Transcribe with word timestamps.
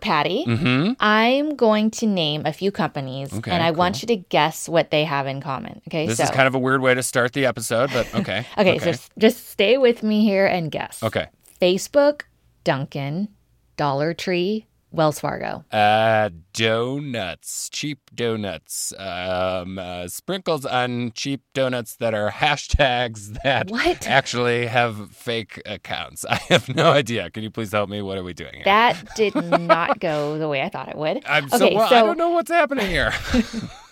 Patty, 0.00 0.44
Mm-hmm. 0.46 0.92
I'm 1.00 1.56
going 1.56 1.90
to 1.92 2.06
name 2.06 2.42
a 2.46 2.52
few 2.52 2.70
companies 2.70 3.32
Okay, 3.34 3.50
and 3.50 3.62
I 3.62 3.72
want 3.72 4.00
you 4.02 4.06
to 4.08 4.16
guess 4.16 4.68
what 4.68 4.90
they 4.90 5.04
have 5.04 5.26
in 5.26 5.40
common. 5.40 5.82
Okay, 5.88 6.06
This 6.06 6.18
so 6.18 6.24
is 6.24 6.30
kind 6.30 6.46
of 6.46 6.54
a 6.54 6.58
weird 6.58 6.80
way 6.80 6.94
to 6.94 7.02
start 7.02 7.32
the 7.32 7.46
episode, 7.46 7.90
but 7.92 8.12
okay. 8.14 8.46
okay, 8.58 8.78
so 8.78 8.92
just 9.18 9.48
stay 9.48 9.76
with 9.76 10.02
me 10.02 10.22
here 10.22 10.46
and 10.46 10.70
guess. 10.70 11.02
okay. 11.02 11.26
Facebook, 11.60 12.22
Dunkin', 12.64 13.28
Dollar 13.76 14.14
Tree, 14.14 14.66
Wells 14.90 15.20
Fargo. 15.20 15.64
Uh, 15.70 16.30
donuts, 16.54 17.68
cheap 17.70 18.10
donuts, 18.14 18.92
um, 18.98 19.78
uh, 19.78 20.08
sprinkles 20.08 20.64
on 20.64 21.12
cheap 21.12 21.42
donuts 21.52 21.96
that 21.96 22.14
are 22.14 22.30
hashtags 22.34 23.42
that 23.42 23.70
What? 23.70 24.06
actually 24.08 24.66
have 24.66 25.10
fake 25.10 25.60
accounts. 25.66 26.24
I 26.30 26.36
have 26.48 26.74
no 26.74 26.90
idea. 26.90 27.30
Can 27.30 27.42
you 27.42 27.50
please 27.50 27.72
help 27.72 27.90
me? 27.90 28.00
What 28.02 28.16
are 28.18 28.24
we 28.24 28.32
doing 28.32 28.54
here? 28.54 28.64
That 28.64 28.96
did 29.14 29.34
not 29.34 30.00
go 30.00 30.38
the 30.38 30.48
way 30.48 30.62
I 30.62 30.68
thought 30.68 30.88
it 30.88 30.96
would. 30.96 31.22
I'm 31.26 31.48
so, 31.50 31.66
okay, 31.66 31.74
well, 31.76 31.86
I 31.92 32.00
don't 32.00 32.18
know 32.18 32.30
what's 32.30 32.50
happening 32.50 32.86
here. 32.86 33.12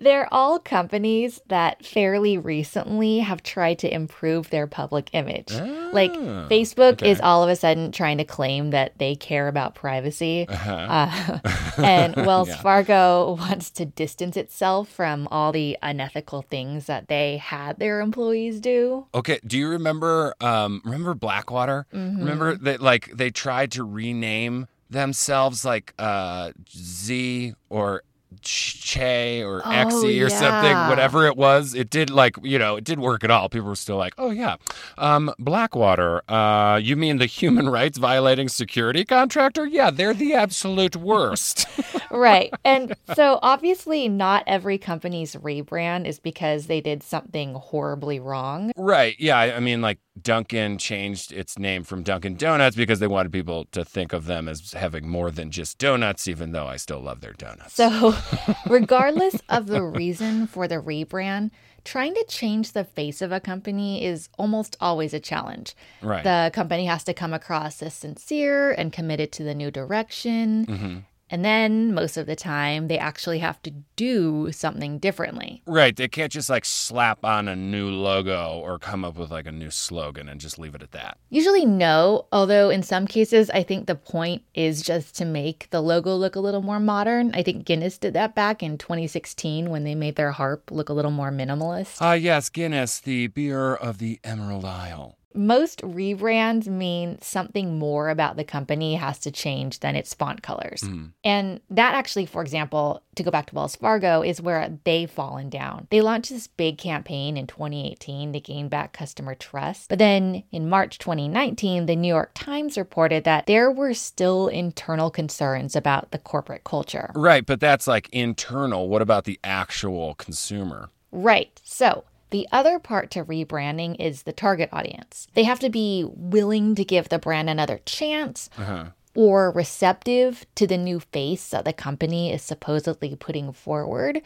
they're 0.00 0.28
all 0.32 0.58
companies 0.58 1.40
that 1.48 1.84
fairly 1.84 2.38
recently 2.38 3.18
have 3.20 3.42
tried 3.42 3.78
to 3.80 3.92
improve 3.92 4.50
their 4.50 4.66
public 4.66 5.10
image. 5.12 5.52
like 5.92 6.10
Ah, 6.14 6.46
Facebook 6.50 6.94
okay. 6.94 7.10
is 7.10 7.20
all 7.20 7.42
of 7.42 7.48
a 7.48 7.56
sudden 7.56 7.92
trying 7.92 8.18
to 8.18 8.24
claim 8.24 8.70
that 8.70 8.98
they 8.98 9.14
care 9.16 9.48
about 9.48 9.74
privacy. 9.74 10.46
Uh-huh. 10.48 10.70
Uh, 10.72 11.38
and 11.78 12.14
Wells 12.26 12.48
Yeah. 12.48 12.56
Fargo 12.56 13.36
wants 13.38 13.70
to 13.72 13.84
distance 13.84 14.36
itself 14.36 14.88
from 14.88 15.26
all 15.30 15.52
the 15.52 15.76
unethical 15.82 16.42
things 16.42 16.86
that 16.86 17.08
they 17.08 17.36
had 17.38 17.78
their 17.78 18.00
employees 18.00 18.60
do. 18.60 19.06
Okay, 19.14 19.40
do 19.46 19.58
you 19.58 19.68
remember 19.68 20.34
um 20.40 20.80
remember 20.84 21.14
Blackwater? 21.14 21.86
Mm-hmm. 21.94 22.18
Remember 22.20 22.56
that 22.56 22.80
like 22.80 23.10
they 23.14 23.30
tried 23.30 23.72
to 23.72 23.84
rename 23.84 24.66
themselves 24.90 25.64
like 25.64 25.94
uh 25.98 26.50
Z 26.70 27.54
or 27.68 28.02
Che 28.42 29.42
or 29.42 29.62
Oh, 29.64 29.68
Xe 29.70 30.24
or 30.24 30.30
something, 30.30 30.76
whatever 30.88 31.26
it 31.26 31.36
was. 31.36 31.74
It 31.74 31.90
did 31.90 32.10
like, 32.10 32.36
you 32.42 32.58
know, 32.58 32.76
it 32.76 32.84
did 32.84 32.98
work 33.00 33.24
at 33.24 33.30
all. 33.30 33.48
People 33.48 33.68
were 33.68 33.76
still 33.76 33.96
like, 33.96 34.14
"Oh 34.18 34.30
yeah. 34.30 34.56
Um 34.98 35.32
Blackwater, 35.38 36.22
uh 36.30 36.76
you 36.82 36.96
mean 36.96 37.18
the 37.18 37.26
human 37.26 37.68
rights 37.78 37.98
violating 37.98 38.48
security 38.48 39.04
contractor? 39.04 39.66
Yeah, 39.66 39.90
they're 39.90 40.14
the 40.14 40.34
absolute 40.34 40.96
worst." 40.96 41.66
right. 42.10 42.52
And 42.64 42.94
so 43.14 43.38
obviously, 43.42 44.08
not 44.08 44.44
every 44.46 44.78
company's 44.78 45.34
rebrand 45.36 46.06
is 46.06 46.18
because 46.18 46.66
they 46.66 46.80
did 46.80 47.02
something 47.02 47.54
horribly 47.54 48.20
wrong. 48.20 48.72
Right. 48.76 49.16
Yeah. 49.18 49.38
I 49.38 49.56
I 49.56 49.60
mean, 49.60 49.80
like 49.80 49.98
Dunkin' 50.22 50.78
changed 50.78 51.32
its 51.32 51.58
name 51.58 51.84
from 51.84 52.02
Dunkin' 52.02 52.36
Donuts 52.36 52.76
because 52.76 53.00
they 53.00 53.06
wanted 53.06 53.32
people 53.32 53.66
to 53.72 53.84
think 53.84 54.12
of 54.12 54.26
them 54.26 54.48
as 54.48 54.72
having 54.72 55.08
more 55.08 55.30
than 55.30 55.50
just 55.50 55.78
donuts, 55.78 56.28
even 56.28 56.52
though 56.52 56.66
I 56.66 56.76
still 56.76 57.00
love 57.00 57.20
their 57.20 57.32
donuts. 57.32 57.74
So, 57.74 58.14
regardless 58.66 59.36
of 59.48 59.66
the 59.66 59.82
reason 59.82 60.46
for 60.46 60.68
the 60.68 60.76
rebrand, 60.76 61.50
trying 61.84 62.14
to 62.14 62.24
change 62.28 62.72
the 62.72 62.84
face 62.84 63.22
of 63.22 63.32
a 63.32 63.40
company 63.40 64.04
is 64.04 64.28
almost 64.38 64.76
always 64.80 65.14
a 65.14 65.20
challenge. 65.20 65.74
right. 66.02 66.24
The 66.24 66.50
company 66.52 66.86
has 66.86 67.04
to 67.04 67.14
come 67.14 67.32
across 67.32 67.82
as 67.82 67.94
sincere 67.94 68.72
and 68.72 68.92
committed 68.92 69.32
to 69.32 69.42
the 69.42 69.54
new 69.54 69.70
direction. 69.70 70.64
hmm 70.64 70.98
And 71.30 71.44
then, 71.44 71.94
most 71.94 72.16
of 72.16 72.26
the 72.26 72.36
time, 72.36 72.88
they 72.88 72.98
actually 72.98 73.38
have 73.38 73.62
to 73.62 73.72
do 73.96 74.50
something 74.50 74.98
differently. 74.98 75.62
Right. 75.66 75.94
They 75.94 76.08
can't 76.08 76.32
just 76.32 76.50
like 76.50 76.64
slap 76.64 77.24
on 77.24 77.48
a 77.48 77.54
new 77.54 77.88
logo 77.88 78.60
or 78.62 78.78
come 78.78 79.04
up 79.04 79.16
with 79.16 79.30
like 79.30 79.46
a 79.46 79.52
new 79.52 79.70
slogan 79.70 80.28
and 80.28 80.40
just 80.40 80.58
leave 80.58 80.74
it 80.74 80.82
at 80.82 80.92
that. 80.92 81.18
Usually, 81.28 81.64
no, 81.64 82.26
although 82.32 82.70
in 82.70 82.82
some 82.82 83.06
cases, 83.06 83.50
I 83.50 83.62
think 83.62 83.86
the 83.86 83.94
point 83.94 84.42
is 84.54 84.82
just 84.82 85.14
to 85.16 85.24
make 85.24 85.68
the 85.70 85.80
logo 85.80 86.14
look 86.16 86.34
a 86.34 86.40
little 86.40 86.62
more 86.62 86.80
modern. 86.80 87.32
I 87.34 87.42
think 87.42 87.64
Guinness 87.64 87.98
did 87.98 88.14
that 88.14 88.34
back 88.34 88.62
in 88.62 88.78
2016 88.78 89.70
when 89.70 89.84
they 89.84 89.94
made 89.94 90.16
their 90.16 90.32
harp 90.32 90.70
look 90.70 90.88
a 90.88 90.92
little 90.92 91.10
more 91.10 91.30
minimalist. 91.30 91.98
Ah, 92.00 92.14
yes, 92.14 92.48
Guinness, 92.48 93.00
the 93.00 93.28
beer 93.28 93.74
of 93.74 93.98
the 93.98 94.18
Emerald 94.24 94.64
Isle. 94.64 95.16
Most 95.34 95.80
rebrands 95.82 96.66
mean 96.66 97.18
something 97.20 97.78
more 97.78 98.08
about 98.08 98.36
the 98.36 98.44
company 98.44 98.96
has 98.96 99.18
to 99.20 99.30
change 99.30 99.80
than 99.80 99.94
its 99.94 100.12
font 100.12 100.42
colors. 100.42 100.82
Mm. 100.82 101.12
And 101.22 101.60
that 101.70 101.94
actually, 101.94 102.26
for 102.26 102.42
example, 102.42 103.02
to 103.14 103.22
go 103.22 103.30
back 103.30 103.46
to 103.46 103.54
Wells 103.54 103.76
Fargo, 103.76 104.22
is 104.22 104.40
where 104.40 104.78
they've 104.84 105.10
fallen 105.10 105.48
down. 105.48 105.86
They 105.90 106.00
launched 106.00 106.30
this 106.30 106.46
big 106.46 106.78
campaign 106.78 107.36
in 107.36 107.46
2018 107.46 108.32
to 108.32 108.40
gain 108.40 108.68
back 108.68 108.92
customer 108.92 109.34
trust. 109.34 109.88
But 109.88 109.98
then 109.98 110.42
in 110.50 110.68
March 110.68 110.98
2019, 110.98 111.86
the 111.86 111.96
New 111.96 112.08
York 112.08 112.32
Times 112.34 112.76
reported 112.76 113.24
that 113.24 113.46
there 113.46 113.70
were 113.70 113.94
still 113.94 114.48
internal 114.48 115.10
concerns 115.10 115.76
about 115.76 116.10
the 116.10 116.18
corporate 116.18 116.64
culture. 116.64 117.12
Right, 117.14 117.44
but 117.46 117.60
that's 117.60 117.86
like 117.86 118.08
internal. 118.10 118.88
What 118.88 119.02
about 119.02 119.24
the 119.24 119.38
actual 119.44 120.14
consumer? 120.14 120.90
Right. 121.12 121.60
So, 121.64 122.04
the 122.30 122.46
other 122.52 122.78
part 122.78 123.10
to 123.12 123.24
rebranding 123.24 123.96
is 124.00 124.22
the 124.22 124.32
target 124.32 124.68
audience. 124.72 125.26
They 125.34 125.44
have 125.44 125.60
to 125.60 125.70
be 125.70 126.04
willing 126.08 126.74
to 126.76 126.84
give 126.84 127.08
the 127.08 127.18
brand 127.18 127.50
another 127.50 127.80
chance 127.84 128.48
Uh-huh. 128.56 128.86
or 129.14 129.50
receptive 129.50 130.46
to 130.54 130.66
the 130.66 130.78
new 130.78 131.00
face 131.00 131.48
that 131.50 131.64
the 131.64 131.72
company 131.72 132.32
is 132.32 132.42
supposedly 132.42 133.16
putting 133.16 133.52
forward, 133.52 134.22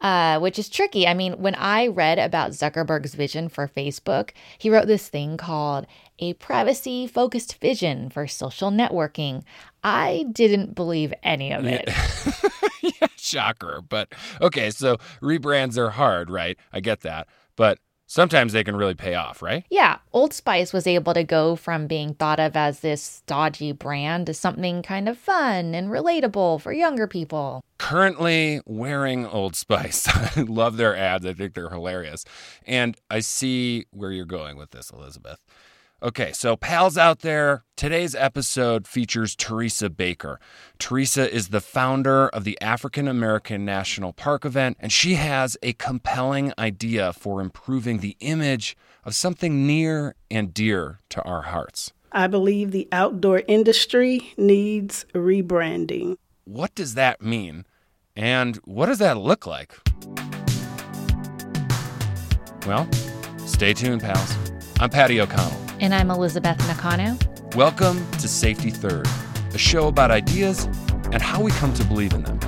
uh, 0.00 0.38
which 0.40 0.58
is 0.58 0.68
tricky. 0.68 1.06
I 1.06 1.14
mean, 1.14 1.34
when 1.34 1.54
I 1.54 1.86
read 1.86 2.18
about 2.18 2.50
Zuckerberg's 2.50 3.14
vision 3.14 3.48
for 3.48 3.68
Facebook, 3.68 4.30
he 4.58 4.68
wrote 4.70 4.86
this 4.88 5.08
thing 5.08 5.36
called 5.36 5.86
a 6.18 6.32
privacy 6.34 7.06
focused 7.06 7.58
vision 7.60 8.10
for 8.10 8.26
social 8.26 8.70
networking. 8.70 9.42
I 9.82 10.26
didn't 10.32 10.74
believe 10.74 11.14
any 11.22 11.52
of 11.52 11.64
it. 11.64 11.88
yeah, 12.82 13.06
shocker. 13.16 13.80
But 13.88 14.12
okay, 14.40 14.70
so 14.70 14.96
rebrands 15.22 15.76
are 15.78 15.90
hard, 15.90 16.28
right? 16.30 16.58
I 16.72 16.80
get 16.80 17.00
that. 17.02 17.28
But 17.56 17.78
sometimes 18.06 18.52
they 18.52 18.64
can 18.64 18.76
really 18.76 18.94
pay 18.94 19.14
off, 19.14 19.42
right? 19.42 19.64
Yeah, 19.70 19.98
Old 20.12 20.32
Spice 20.32 20.72
was 20.72 20.86
able 20.86 21.14
to 21.14 21.24
go 21.24 21.56
from 21.56 21.86
being 21.86 22.14
thought 22.14 22.40
of 22.40 22.56
as 22.56 22.80
this 22.80 23.22
dodgy 23.26 23.72
brand 23.72 24.26
to 24.26 24.34
something 24.34 24.82
kind 24.82 25.08
of 25.08 25.18
fun 25.18 25.74
and 25.74 25.88
relatable 25.88 26.60
for 26.60 26.72
younger 26.72 27.06
people. 27.06 27.64
Currently 27.78 28.60
wearing 28.66 29.26
Old 29.26 29.56
Spice. 29.56 30.06
I 30.36 30.42
love 30.42 30.76
their 30.76 30.96
ads. 30.96 31.26
I 31.26 31.32
think 31.32 31.54
they're 31.54 31.70
hilarious. 31.70 32.24
And 32.66 32.96
I 33.10 33.20
see 33.20 33.86
where 33.90 34.10
you're 34.10 34.24
going 34.24 34.56
with 34.56 34.70
this, 34.70 34.90
Elizabeth. 34.90 35.44
Okay, 36.04 36.32
so 36.32 36.54
pals 36.54 36.98
out 36.98 37.20
there, 37.20 37.64
today's 37.76 38.14
episode 38.14 38.86
features 38.86 39.34
Teresa 39.34 39.88
Baker. 39.88 40.38
Teresa 40.78 41.34
is 41.34 41.48
the 41.48 41.62
founder 41.62 42.28
of 42.28 42.44
the 42.44 42.60
African 42.60 43.08
American 43.08 43.64
National 43.64 44.12
Park 44.12 44.44
event, 44.44 44.76
and 44.80 44.92
she 44.92 45.14
has 45.14 45.56
a 45.62 45.72
compelling 45.72 46.52
idea 46.58 47.14
for 47.14 47.40
improving 47.40 48.00
the 48.00 48.18
image 48.20 48.76
of 49.02 49.14
something 49.14 49.66
near 49.66 50.14
and 50.30 50.52
dear 50.52 51.00
to 51.08 51.22
our 51.22 51.40
hearts. 51.40 51.94
I 52.12 52.26
believe 52.26 52.72
the 52.72 52.86
outdoor 52.92 53.40
industry 53.48 54.34
needs 54.36 55.06
rebranding. 55.14 56.18
What 56.44 56.74
does 56.74 56.96
that 56.96 57.22
mean? 57.22 57.64
And 58.14 58.56
what 58.64 58.86
does 58.86 58.98
that 58.98 59.16
look 59.16 59.46
like? 59.46 59.74
Well, 62.66 62.86
stay 63.46 63.72
tuned, 63.72 64.02
pals. 64.02 64.36
I'm 64.78 64.90
Patty 64.90 65.18
O'Connell. 65.18 65.63
And 65.84 65.94
I'm 65.94 66.10
Elizabeth 66.10 66.56
Nakano. 66.66 67.18
Welcome 67.54 68.10
to 68.12 68.26
Safety 68.26 68.70
Third, 68.70 69.06
a 69.52 69.58
show 69.58 69.86
about 69.86 70.10
ideas 70.10 70.64
and 71.12 71.20
how 71.20 71.42
we 71.42 71.50
come 71.50 71.74
to 71.74 71.84
believe 71.84 72.14
in 72.14 72.22
them. 72.22 72.40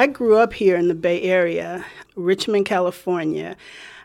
I 0.00 0.06
grew 0.06 0.38
up 0.38 0.54
here 0.54 0.76
in 0.76 0.88
the 0.88 0.94
Bay 0.94 1.20
Area, 1.20 1.84
Richmond, 2.16 2.64
California. 2.64 3.54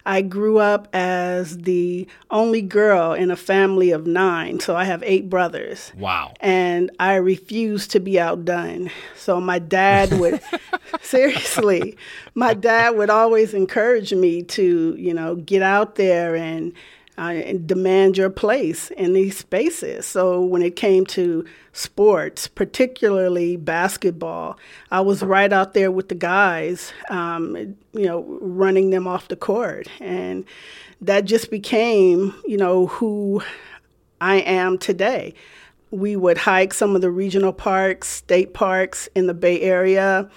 I 0.06 0.24
grew 0.24 0.58
up 0.58 0.90
as 0.92 1.60
the 1.60 2.06
only 2.30 2.62
girl 2.62 3.14
in 3.14 3.32
a 3.32 3.38
family 3.38 3.92
of 3.92 4.06
nine, 4.06 4.60
so 4.60 4.76
I 4.76 4.84
have 4.84 5.02
eight 5.04 5.30
brothers. 5.30 5.94
Wow. 5.98 6.34
And 6.42 6.92
I 7.00 7.16
refused 7.16 7.92
to 7.92 8.02
be 8.02 8.20
outdone. 8.20 8.92
So 9.16 9.40
my 9.40 9.58
dad 9.58 10.12
would, 10.20 10.42
seriously, 11.02 11.96
my 12.34 12.54
dad 12.54 12.98
would 12.98 13.10
always 13.10 13.54
encourage 13.54 14.14
me 14.14 14.44
to, 14.44 14.98
you 15.00 15.14
know, 15.14 15.36
get 15.38 15.62
out 15.62 15.96
there 15.96 16.36
and 16.36 16.74
uh, 17.18 17.34
demand 17.66 18.18
your 18.18 18.30
place 18.30 18.92
in 18.92 19.14
these 19.14 19.38
spaces. 19.38 20.06
So 20.06 20.42
when 20.42 20.62
it 20.62 20.76
came 20.76 21.06
to 21.08 21.46
sports, 21.72 22.48
particularly 22.48 23.56
basketball, 23.56 24.58
I 24.92 25.02
was 25.02 25.24
right 25.24 25.52
out 25.52 25.74
there 25.74 25.92
with 25.92 26.10
the 26.10 26.16
guys, 26.16 26.92
um, 27.10 27.76
you 27.94 28.06
know, 28.06 28.24
running 28.42 28.90
them 28.90 29.08
off 29.08 29.30
the 29.30 29.36
court. 29.36 29.88
And 30.00 30.46
that 31.02 31.26
just 31.26 31.52
became, 31.52 32.34
you 32.46 32.58
know, 32.58 32.88
who 32.88 33.42
I 34.20 34.38
am 34.38 34.78
today. 34.78 35.34
We 35.92 36.16
would 36.16 36.38
hike 36.38 36.74
some 36.74 36.96
of 36.96 37.02
the 37.02 37.12
regional 37.12 37.54
parks, 37.54 38.08
state 38.10 38.54
parks 38.54 39.08
in 39.16 39.28
the 39.28 39.34
Bay 39.34 39.62
Area. 39.62 40.30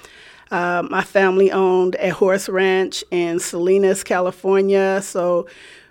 Uh, 0.51 0.83
my 0.89 1.03
family 1.03 1.51
owned 1.51 1.97
a 1.99 2.11
horse 2.11 2.49
ranch 2.49 3.05
in 3.11 3.39
Salinas, 3.39 4.03
California. 4.03 5.01
So 5.03 5.47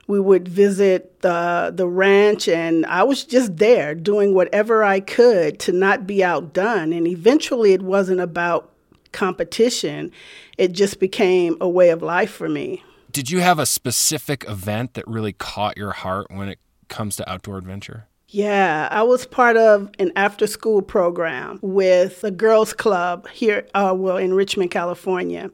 we 0.07 0.19
would 0.19 0.47
visit 0.47 1.21
the 1.21 1.71
the 1.75 1.87
ranch 1.87 2.47
and 2.47 2.85
I 2.85 3.03
was 3.03 3.23
just 3.23 3.57
there 3.57 3.93
doing 3.93 4.33
whatever 4.33 4.83
I 4.83 4.99
could 4.99 5.59
to 5.59 5.71
not 5.71 6.07
be 6.07 6.23
outdone 6.23 6.93
and 6.93 7.07
eventually 7.07 7.73
it 7.73 7.81
wasn't 7.81 8.21
about 8.21 8.71
competition 9.11 10.11
it 10.57 10.71
just 10.73 10.99
became 10.99 11.57
a 11.61 11.69
way 11.69 11.89
of 11.89 12.01
life 12.01 12.31
for 12.31 12.49
me 12.49 12.83
did 13.11 13.31
you 13.31 13.39
have 13.39 13.59
a 13.59 13.65
specific 13.65 14.45
event 14.47 14.93
that 14.93 15.07
really 15.07 15.33
caught 15.33 15.77
your 15.77 15.91
heart 15.91 16.27
when 16.29 16.49
it 16.49 16.59
comes 16.87 17.15
to 17.17 17.29
outdoor 17.29 17.57
adventure 17.57 18.07
yeah, 18.29 18.89
I 18.91 19.03
was 19.03 19.25
part 19.25 19.55
of 19.55 19.89
an 19.99 20.11
after 20.17 20.47
school 20.47 20.81
program 20.81 21.59
with 21.61 22.25
a 22.25 22.31
girls' 22.31 22.73
club 22.73 23.25
here, 23.29 23.65
uh, 23.73 23.93
well, 23.95 24.17
in 24.17 24.33
Richmond, 24.33 24.69
California. 24.69 25.49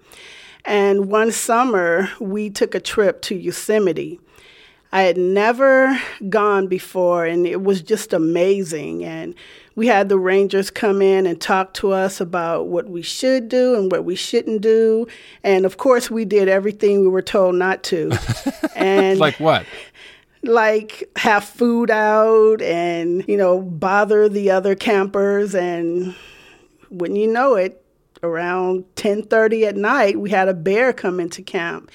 And 0.66 1.08
one 1.08 1.32
summer, 1.32 2.10
we 2.20 2.50
took 2.50 2.74
a 2.74 2.80
trip 2.80 3.22
to 3.24 3.36
Yosemite. 3.36 4.20
I 4.94 5.02
had 5.02 5.18
never 5.18 6.00
gone 6.30 6.68
before, 6.68 7.26
and 7.26 7.48
it 7.48 7.64
was 7.64 7.82
just 7.82 8.14
amazing. 8.14 9.04
And 9.04 9.34
we 9.74 9.88
had 9.88 10.08
the 10.08 10.20
rangers 10.20 10.70
come 10.70 11.02
in 11.02 11.26
and 11.26 11.42
talk 11.42 11.74
to 11.76 11.92
us 11.92 12.22
about 12.22 12.68
what 12.68 12.88
we 12.88 13.02
should 13.02 13.50
do 13.50 13.74
and 13.74 13.92
what 13.92 14.06
we 14.06 14.16
shouldn't 14.16 14.62
do. 14.62 15.08
And 15.44 15.66
of 15.66 15.78
course, 15.78 16.12
we 16.12 16.26
did 16.26 16.48
everything 16.48 17.02
we 17.02 17.08
were 17.08 17.24
told 17.24 17.56
not 17.56 17.82
to. 17.86 18.16
and 18.76 19.18
like 19.18 19.40
what? 19.40 19.66
Like 20.44 21.10
have 21.16 21.44
food 21.44 21.90
out 21.90 22.62
and, 22.62 23.28
you 23.28 23.36
know, 23.36 23.62
bother 23.62 24.30
the 24.30 24.52
other 24.52 24.76
campers. 24.76 25.56
And 25.56 26.14
when 26.90 27.16
you 27.16 27.26
know 27.26 27.56
it, 27.56 27.84
around 28.22 28.86
10:30 28.96 29.68
at 29.68 29.76
night, 29.76 30.20
we 30.20 30.30
had 30.30 30.48
a 30.48 30.54
bear 30.54 30.94
come 30.94 31.20
into 31.20 31.42
camp 31.42 31.90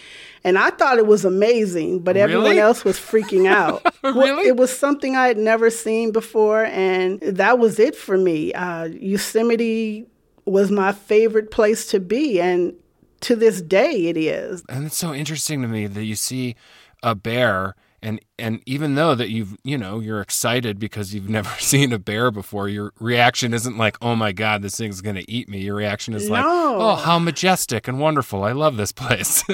and 0.48 0.56
I 0.56 0.70
thought 0.70 0.96
it 0.96 1.06
was 1.06 1.26
amazing, 1.26 1.98
but 1.98 2.16
everyone 2.16 2.44
really? 2.44 2.58
else 2.58 2.82
was 2.82 2.96
freaking 2.96 3.46
out. 3.46 3.84
really? 4.02 4.48
It 4.48 4.56
was 4.56 4.74
something 4.74 5.14
I 5.14 5.26
had 5.26 5.36
never 5.36 5.68
seen 5.68 6.10
before, 6.10 6.64
and 6.64 7.20
that 7.20 7.58
was 7.58 7.78
it 7.78 7.94
for 7.94 8.16
me. 8.16 8.54
Uh, 8.54 8.84
Yosemite 8.84 10.06
was 10.46 10.70
my 10.70 10.92
favorite 10.92 11.50
place 11.50 11.86
to 11.88 12.00
be, 12.00 12.40
and 12.40 12.72
to 13.20 13.36
this 13.36 13.60
day 13.60 14.06
it 14.06 14.16
is. 14.16 14.64
And 14.70 14.86
it's 14.86 14.96
so 14.96 15.12
interesting 15.12 15.60
to 15.60 15.68
me 15.68 15.86
that 15.86 16.04
you 16.04 16.14
see 16.14 16.56
a 17.02 17.14
bear 17.14 17.74
and 18.02 18.20
and 18.38 18.62
even 18.66 18.94
though 18.94 19.14
that 19.14 19.30
you've 19.30 19.56
you 19.64 19.76
know 19.76 19.98
you're 19.98 20.20
excited 20.20 20.78
because 20.78 21.12
you've 21.14 21.28
never 21.38 21.50
seen 21.58 21.92
a 21.92 21.98
bear 21.98 22.30
before 22.30 22.68
your 22.68 22.92
reaction 23.00 23.52
isn't 23.52 23.76
like 23.76 23.96
oh 24.00 24.14
my 24.14 24.32
god 24.32 24.62
this 24.62 24.76
thing's 24.76 25.00
going 25.00 25.16
to 25.16 25.30
eat 25.30 25.48
me. 25.48 25.60
Your 25.60 25.74
reaction 25.74 26.14
is 26.14 26.28
no. 26.28 26.34
like 26.34 26.44
oh 26.46 26.94
how 26.96 27.18
majestic 27.18 27.88
and 27.88 27.98
wonderful. 28.00 28.44
I 28.44 28.52
love 28.52 28.76
this 28.76 28.92
place. 28.92 29.44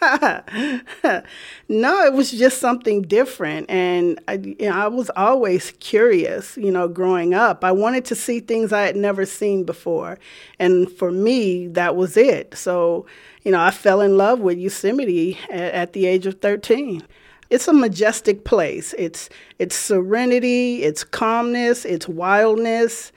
No 1.66 2.04
it 2.04 2.12
was 2.12 2.30
just 2.30 2.58
something 2.58 3.02
different. 3.02 3.70
And 3.70 4.20
I, 4.28 4.34
you 4.34 4.68
know, 4.68 4.72
I 4.72 4.86
was 4.88 5.10
always 5.16 5.72
curious 5.80 6.56
you 6.56 6.70
know 6.70 6.88
growing 6.88 7.34
up. 7.34 7.64
I 7.64 7.72
wanted 7.72 8.04
to 8.06 8.14
see 8.14 8.40
things 8.40 8.72
i 8.72 8.82
had 8.82 8.96
never 8.96 9.26
seen 9.26 9.64
before. 9.64 10.18
And 10.58 10.90
for 10.92 11.10
me 11.10 11.66
that 11.68 11.96
was 11.96 12.16
it. 12.16 12.56
So 12.56 13.06
you 13.42 13.50
know 13.50 13.60
i 13.60 13.70
fell 13.70 14.00
in 14.00 14.16
love 14.16 14.40
with 14.40 14.58
yosemite 14.58 15.38
at, 15.50 15.74
at 15.74 15.92
the 15.92 16.06
age 16.06 16.26
of 16.26 16.40
13 16.40 17.02
it's 17.50 17.68
a 17.68 17.72
majestic 17.72 18.44
place. 18.44 18.94
It's 18.98 19.28
it's 19.58 19.76
serenity, 19.76 20.82
it's 20.82 21.04
calmness, 21.04 21.84
it's 21.84 22.08
wildness. 22.08 23.12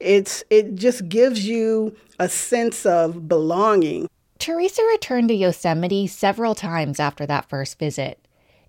It's 0.00 0.44
it 0.50 0.74
just 0.74 1.08
gives 1.08 1.46
you 1.46 1.96
a 2.18 2.28
sense 2.28 2.86
of 2.86 3.28
belonging. 3.28 4.08
Teresa 4.38 4.82
returned 4.84 5.28
to 5.28 5.34
Yosemite 5.34 6.06
several 6.06 6.54
times 6.54 6.98
after 6.98 7.26
that 7.26 7.48
first 7.48 7.78
visit. 7.78 8.18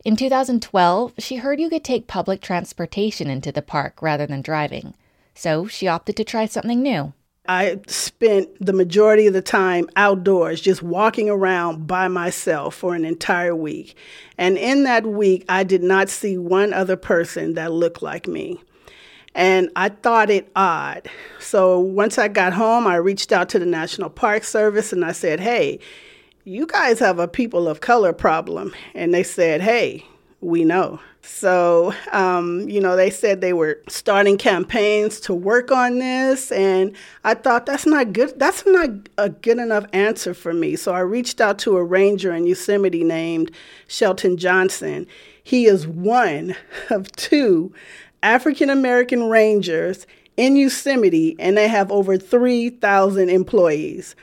In 0.03 0.15
2012, 0.15 1.13
she 1.19 1.37
heard 1.37 1.59
you 1.59 1.69
could 1.69 1.83
take 1.83 2.07
public 2.07 2.41
transportation 2.41 3.29
into 3.29 3.51
the 3.51 3.61
park 3.61 4.01
rather 4.01 4.25
than 4.25 4.41
driving. 4.41 4.95
So 5.33 5.67
she 5.67 5.87
opted 5.87 6.17
to 6.17 6.23
try 6.23 6.45
something 6.45 6.81
new. 6.81 7.13
I 7.47 7.79
spent 7.87 8.49
the 8.63 8.73
majority 8.73 9.25
of 9.25 9.33
the 9.33 9.41
time 9.41 9.89
outdoors, 9.95 10.61
just 10.61 10.83
walking 10.83 11.29
around 11.29 11.87
by 11.87 12.07
myself 12.07 12.75
for 12.75 12.93
an 12.93 13.03
entire 13.03 13.55
week. 13.55 13.95
And 14.37 14.57
in 14.57 14.83
that 14.83 15.07
week, 15.07 15.45
I 15.49 15.63
did 15.63 15.81
not 15.81 16.09
see 16.09 16.37
one 16.37 16.71
other 16.71 16.95
person 16.95 17.55
that 17.55 17.71
looked 17.71 18.03
like 18.03 18.27
me. 18.27 18.61
And 19.33 19.69
I 19.75 19.89
thought 19.89 20.29
it 20.29 20.51
odd. 20.55 21.09
So 21.39 21.79
once 21.79 22.17
I 22.17 22.27
got 22.27 22.53
home, 22.53 22.85
I 22.85 22.95
reached 22.97 23.31
out 23.31 23.49
to 23.49 23.59
the 23.59 23.65
National 23.65 24.09
Park 24.09 24.43
Service 24.43 24.93
and 24.93 25.03
I 25.03 25.13
said, 25.13 25.39
Hey, 25.39 25.79
you 26.43 26.67
guys 26.67 26.99
have 26.99 27.17
a 27.17 27.27
people 27.27 27.67
of 27.67 27.81
color 27.81 28.13
problem. 28.13 28.73
And 28.93 29.13
they 29.13 29.23
said, 29.23 29.61
Hey, 29.61 30.05
we 30.41 30.63
know. 30.63 30.99
So, 31.23 31.93
um, 32.11 32.67
you 32.67 32.81
know, 32.81 32.95
they 32.95 33.11
said 33.11 33.41
they 33.41 33.53
were 33.53 33.79
starting 33.87 34.37
campaigns 34.37 35.19
to 35.21 35.33
work 35.35 35.71
on 35.71 35.99
this, 35.99 36.51
and 36.51 36.95
I 37.23 37.35
thought 37.35 37.67
that's 37.67 37.85
not 37.85 38.11
good. 38.11 38.37
That's 38.39 38.65
not 38.65 38.89
a 39.19 39.29
good 39.29 39.59
enough 39.59 39.85
answer 39.93 40.33
for 40.33 40.51
me. 40.51 40.75
So 40.75 40.93
I 40.93 41.01
reached 41.01 41.39
out 41.39 41.59
to 41.59 41.77
a 41.77 41.83
ranger 41.83 42.33
in 42.33 42.47
Yosemite 42.47 43.03
named 43.03 43.51
Shelton 43.87 44.37
Johnson. 44.37 45.05
He 45.43 45.65
is 45.65 45.85
one 45.87 46.55
of 46.89 47.11
two 47.11 47.71
African 48.23 48.71
American 48.71 49.29
rangers 49.29 50.07
in 50.37 50.55
Yosemite, 50.55 51.35
and 51.37 51.55
they 51.55 51.67
have 51.67 51.91
over 51.91 52.17
3,000 52.17 53.29
employees. 53.29 54.15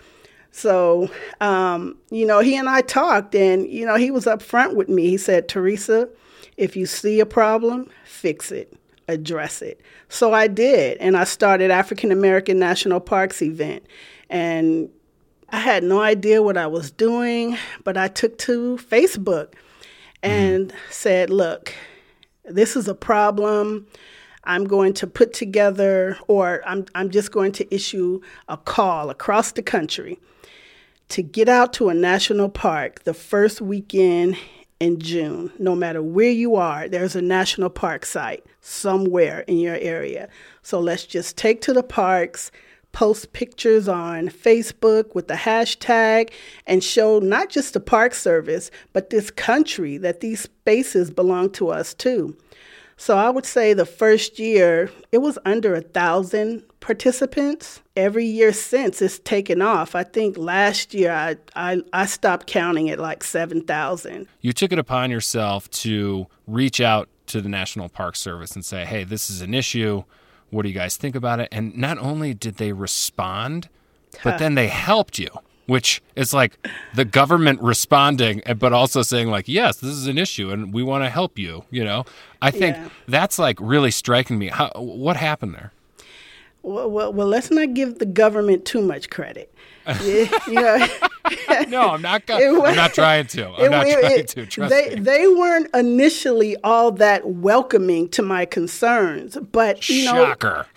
So, 0.50 1.10
um, 1.40 1.96
you 2.10 2.26
know, 2.26 2.40
he 2.40 2.56
and 2.56 2.68
I 2.68 2.80
talked, 2.80 3.36
and, 3.36 3.68
you 3.68 3.86
know, 3.86 3.94
he 3.94 4.10
was 4.10 4.24
upfront 4.24 4.74
with 4.74 4.88
me. 4.88 5.10
He 5.10 5.16
said, 5.16 5.48
Teresa, 5.48 6.08
if 6.58 6.76
you 6.76 6.84
see 6.84 7.20
a 7.20 7.26
problem, 7.26 7.88
fix 8.04 8.52
it, 8.52 8.76
address 9.06 9.62
it. 9.62 9.80
So 10.08 10.34
I 10.34 10.48
did, 10.48 10.98
and 10.98 11.16
I 11.16 11.24
started 11.24 11.70
African 11.70 12.12
American 12.12 12.58
National 12.58 13.00
Parks 13.00 13.40
event. 13.40 13.86
And 14.28 14.90
I 15.50 15.60
had 15.60 15.84
no 15.84 16.00
idea 16.00 16.42
what 16.42 16.58
I 16.58 16.66
was 16.66 16.90
doing, 16.90 17.56
but 17.84 17.96
I 17.96 18.08
took 18.08 18.36
to 18.38 18.76
Facebook 18.76 19.54
and 20.22 20.68
mm-hmm. 20.68 20.78
said, 20.90 21.30
look, 21.30 21.72
this 22.44 22.76
is 22.76 22.88
a 22.88 22.94
problem. 22.94 23.86
I'm 24.44 24.64
going 24.64 24.94
to 24.94 25.06
put 25.06 25.32
together, 25.32 26.18
or 26.26 26.62
I'm, 26.66 26.86
I'm 26.94 27.10
just 27.10 27.30
going 27.30 27.52
to 27.52 27.74
issue 27.74 28.20
a 28.48 28.56
call 28.56 29.10
across 29.10 29.52
the 29.52 29.62
country 29.62 30.18
to 31.10 31.22
get 31.22 31.48
out 31.48 31.72
to 31.74 31.88
a 31.88 31.94
national 31.94 32.48
park 32.48 33.04
the 33.04 33.14
first 33.14 33.60
weekend 33.60 34.36
in 34.80 35.00
June. 35.00 35.52
No 35.58 35.74
matter 35.74 36.02
where 36.02 36.30
you 36.30 36.56
are, 36.56 36.88
there's 36.88 37.16
a 37.16 37.22
national 37.22 37.70
park 37.70 38.06
site 38.06 38.44
somewhere 38.60 39.40
in 39.40 39.58
your 39.58 39.76
area. 39.76 40.28
So 40.62 40.80
let's 40.80 41.04
just 41.04 41.36
take 41.36 41.60
to 41.62 41.72
the 41.72 41.82
parks, 41.82 42.50
post 42.92 43.32
pictures 43.32 43.88
on 43.88 44.28
Facebook 44.28 45.14
with 45.14 45.28
the 45.28 45.34
hashtag, 45.34 46.30
and 46.66 46.82
show 46.82 47.18
not 47.18 47.48
just 47.48 47.74
the 47.74 47.80
Park 47.80 48.14
Service, 48.14 48.70
but 48.92 49.10
this 49.10 49.30
country 49.30 49.98
that 49.98 50.20
these 50.20 50.40
spaces 50.42 51.10
belong 51.10 51.50
to 51.50 51.68
us 51.68 51.94
too. 51.94 52.36
So 53.00 53.16
I 53.16 53.30
would 53.30 53.46
say 53.46 53.72
the 53.74 53.86
first 53.86 54.40
year, 54.40 54.90
it 55.12 55.18
was 55.18 55.38
under 55.46 55.74
a 55.74 55.80
thousand 55.80 56.64
participants. 56.80 57.80
Every 57.96 58.26
year 58.26 58.52
since, 58.52 59.00
it's 59.00 59.20
taken 59.20 59.62
off. 59.62 59.94
I 59.94 60.02
think 60.02 60.36
last 60.36 60.92
year 60.92 61.12
I, 61.12 61.36
I, 61.54 61.80
I 61.92 62.06
stopped 62.06 62.48
counting 62.48 62.90
at 62.90 62.98
like 62.98 63.22
7,000. 63.22 64.26
You 64.40 64.52
took 64.52 64.72
it 64.72 64.80
upon 64.80 65.12
yourself 65.12 65.70
to 65.70 66.26
reach 66.48 66.80
out 66.80 67.08
to 67.28 67.40
the 67.40 67.48
National 67.48 67.88
Park 67.88 68.16
Service 68.16 68.56
and 68.56 68.64
say, 68.64 68.84
hey, 68.84 69.04
this 69.04 69.30
is 69.30 69.42
an 69.42 69.54
issue. 69.54 70.02
What 70.50 70.62
do 70.62 70.68
you 70.68 70.74
guys 70.74 70.96
think 70.96 71.14
about 71.14 71.38
it? 71.38 71.48
And 71.52 71.76
not 71.78 71.98
only 71.98 72.34
did 72.34 72.56
they 72.56 72.72
respond, 72.72 73.68
but 74.24 74.38
then 74.38 74.56
they 74.56 74.66
helped 74.66 75.20
you 75.20 75.28
which 75.68 76.02
is 76.16 76.32
like 76.32 76.58
the 76.94 77.04
government 77.04 77.60
responding, 77.60 78.42
eh, 78.46 78.54
but 78.54 78.72
also 78.72 79.02
saying 79.02 79.28
like, 79.28 79.46
yes, 79.46 79.76
this 79.76 79.92
is 79.92 80.06
an 80.06 80.16
issue 80.16 80.50
and 80.50 80.72
we 80.72 80.82
want 80.82 81.04
to 81.04 81.10
help 81.10 81.38
you. 81.38 81.64
You 81.70 81.84
know, 81.84 82.04
I 82.40 82.50
think 82.50 82.74
yeah. 82.74 82.88
that's 83.06 83.38
like 83.38 83.58
really 83.60 83.90
striking 83.90 84.38
me. 84.38 84.48
How, 84.48 84.70
what 84.74 85.18
happened 85.18 85.54
there? 85.54 85.72
Well, 86.68 86.90
well, 86.90 87.12
well, 87.12 87.26
let's 87.26 87.50
not 87.50 87.72
give 87.74 87.98
the 87.98 88.06
government 88.06 88.64
too 88.66 88.82
much 88.82 89.08
credit. 89.08 89.54
yeah, 90.02 90.86
no, 91.68 91.90
I'm 91.90 92.02
not. 92.02 92.26
Go- 92.26 92.64
I'm 92.66 92.76
not 92.76 92.92
trying 92.92 93.26
to. 93.28 93.48
I'm 93.48 93.60
it, 93.64 93.70
not 93.70 93.86
it, 93.86 94.00
trying 94.00 94.26
to. 94.26 94.46
Trust 94.46 94.70
they, 94.70 94.94
me. 94.96 95.00
They 95.00 95.26
weren't 95.28 95.74
initially 95.74 96.56
all 96.62 96.92
that 96.92 97.26
welcoming 97.26 98.10
to 98.10 98.20
my 98.20 98.44
concerns, 98.44 99.38
but 99.50 99.88
you 99.88 100.04
know, 100.04 100.26
shocker. 100.26 100.66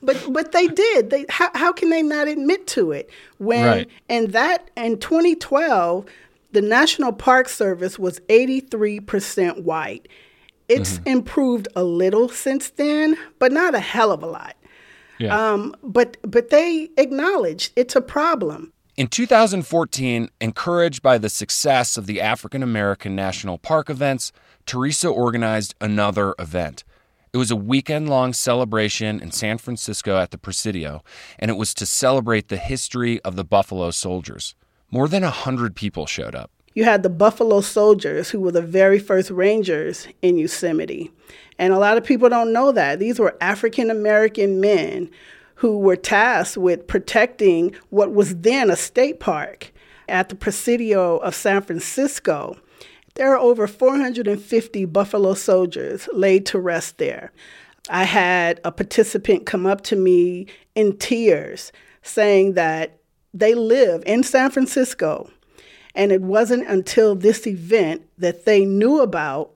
but 0.00 0.26
but 0.30 0.52
they 0.52 0.68
did. 0.68 1.10
They 1.10 1.26
how 1.28 1.50
how 1.54 1.72
can 1.72 1.90
they 1.90 2.02
not 2.02 2.28
admit 2.28 2.68
to 2.68 2.92
it 2.92 3.10
when 3.38 3.66
right. 3.66 3.90
and 4.08 4.28
that 4.32 4.70
in 4.76 5.00
2012 5.00 6.06
the 6.52 6.62
National 6.62 7.12
Park 7.12 7.48
Service 7.48 7.98
was 7.98 8.20
83% 8.28 9.64
white. 9.64 10.06
It's 10.74 10.94
mm-hmm. 10.94 11.08
improved 11.08 11.68
a 11.76 11.84
little 11.84 12.28
since 12.28 12.70
then, 12.70 13.16
but 13.38 13.52
not 13.52 13.74
a 13.74 13.80
hell 13.80 14.12
of 14.12 14.22
a 14.22 14.26
lot. 14.26 14.56
Yeah. 15.18 15.52
Um, 15.52 15.74
but 15.82 16.16
but 16.22 16.50
they 16.50 16.90
acknowledged 16.96 17.72
it's 17.76 17.94
a 17.94 18.00
problem. 18.00 18.72
In 18.96 19.08
2014, 19.08 20.30
encouraged 20.40 21.02
by 21.02 21.18
the 21.18 21.28
success 21.28 21.96
of 21.96 22.06
the 22.06 22.20
African 22.20 22.62
American 22.62 23.16
National 23.16 23.58
Park 23.58 23.90
events, 23.90 24.32
Teresa 24.66 25.08
organized 25.08 25.74
another 25.80 26.34
event. 26.38 26.84
It 27.32 27.38
was 27.38 27.50
a 27.50 27.56
weekend 27.56 28.08
long 28.08 28.32
celebration 28.32 29.20
in 29.20 29.32
San 29.32 29.58
Francisco 29.58 30.18
at 30.18 30.30
the 30.30 30.38
Presidio, 30.38 31.02
and 31.40 31.50
it 31.50 31.56
was 31.56 31.74
to 31.74 31.86
celebrate 31.86 32.48
the 32.48 32.56
history 32.56 33.20
of 33.22 33.34
the 33.34 33.44
Buffalo 33.44 33.90
Soldiers. 33.90 34.54
More 34.92 35.08
than 35.08 35.24
100 35.24 35.74
people 35.74 36.06
showed 36.06 36.36
up. 36.36 36.52
You 36.74 36.82
had 36.82 37.04
the 37.04 37.08
Buffalo 37.08 37.60
Soldiers, 37.60 38.30
who 38.30 38.40
were 38.40 38.50
the 38.50 38.60
very 38.60 38.98
first 38.98 39.30
Rangers 39.30 40.08
in 40.22 40.36
Yosemite. 40.36 41.12
And 41.56 41.72
a 41.72 41.78
lot 41.78 41.96
of 41.96 42.02
people 42.02 42.28
don't 42.28 42.52
know 42.52 42.72
that. 42.72 42.98
These 42.98 43.20
were 43.20 43.36
African 43.40 43.90
American 43.90 44.60
men 44.60 45.08
who 45.56 45.78
were 45.78 45.94
tasked 45.94 46.56
with 46.56 46.88
protecting 46.88 47.76
what 47.90 48.12
was 48.12 48.36
then 48.38 48.70
a 48.70 48.76
state 48.76 49.20
park 49.20 49.72
at 50.08 50.28
the 50.28 50.34
Presidio 50.34 51.18
of 51.18 51.34
San 51.34 51.62
Francisco. 51.62 52.56
There 53.14 53.32
are 53.32 53.38
over 53.38 53.68
450 53.68 54.84
Buffalo 54.86 55.34
soldiers 55.34 56.08
laid 56.12 56.44
to 56.46 56.58
rest 56.58 56.98
there. 56.98 57.32
I 57.88 58.02
had 58.02 58.60
a 58.64 58.72
participant 58.72 59.46
come 59.46 59.64
up 59.64 59.82
to 59.82 59.96
me 59.96 60.48
in 60.74 60.96
tears 60.98 61.70
saying 62.02 62.54
that 62.54 62.98
they 63.32 63.54
live 63.54 64.02
in 64.06 64.24
San 64.24 64.50
Francisco 64.50 65.30
and 65.94 66.12
it 66.12 66.22
wasn't 66.22 66.66
until 66.68 67.14
this 67.14 67.46
event 67.46 68.02
that 68.18 68.44
they 68.44 68.64
knew 68.64 69.00
about, 69.00 69.52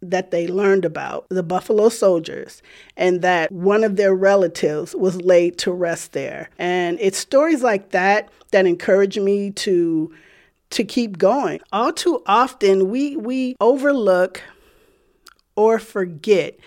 that 0.00 0.30
they 0.30 0.46
learned 0.46 0.84
about 0.84 1.26
the 1.28 1.42
Buffalo 1.42 1.88
Soldiers, 1.88 2.62
and 2.96 3.22
that 3.22 3.50
one 3.50 3.84
of 3.84 3.96
their 3.96 4.14
relatives 4.14 4.94
was 4.94 5.20
laid 5.20 5.58
to 5.58 5.72
rest 5.72 6.12
there. 6.12 6.50
And 6.58 6.98
it's 7.00 7.18
stories 7.18 7.62
like 7.62 7.90
that 7.90 8.28
that 8.50 8.66
encourage 8.66 9.18
me 9.18 9.50
to 9.52 10.14
to 10.70 10.84
keep 10.84 11.16
going. 11.16 11.60
All 11.72 11.92
too 11.92 12.22
often 12.26 12.90
we 12.90 13.16
we 13.16 13.56
overlook 13.60 14.42
or 15.56 15.78
forget 15.78 16.58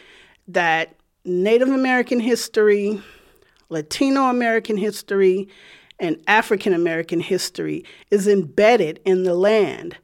that 0.47 0.95
Native 1.23 1.69
American 1.69 2.19
history, 2.19 3.01
Latino 3.69 4.23
American 4.23 4.75
history, 4.75 5.47
and 6.01 6.21
African 6.27 6.73
American 6.73 7.21
history 7.21 7.85
is 8.09 8.27
embedded 8.27 8.99
in 9.05 9.23
the 9.23 9.35
land. 9.35 9.95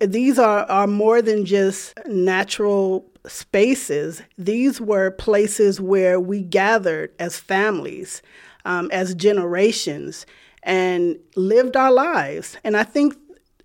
These 0.00 0.38
are, 0.38 0.64
are 0.70 0.86
more 0.86 1.20
than 1.20 1.44
just 1.44 1.92
natural 2.06 3.10
spaces, 3.26 4.22
these 4.36 4.80
were 4.80 5.10
places 5.10 5.80
where 5.80 6.20
we 6.20 6.42
gathered 6.42 7.12
as 7.18 7.38
families, 7.38 8.22
um, 8.64 8.90
as 8.92 9.14
generations, 9.14 10.26
and 10.62 11.18
lived 11.34 11.76
our 11.76 11.90
lives. 11.90 12.56
And 12.64 12.76
I 12.76 12.84
think 12.84 13.16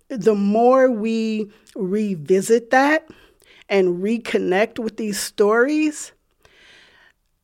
the 0.08 0.34
more 0.34 0.90
we 0.90 1.50
revisit 1.76 2.70
that 2.70 3.06
and 3.68 4.02
reconnect 4.02 4.78
with 4.78 4.96
these 4.96 5.20
stories, 5.20 6.12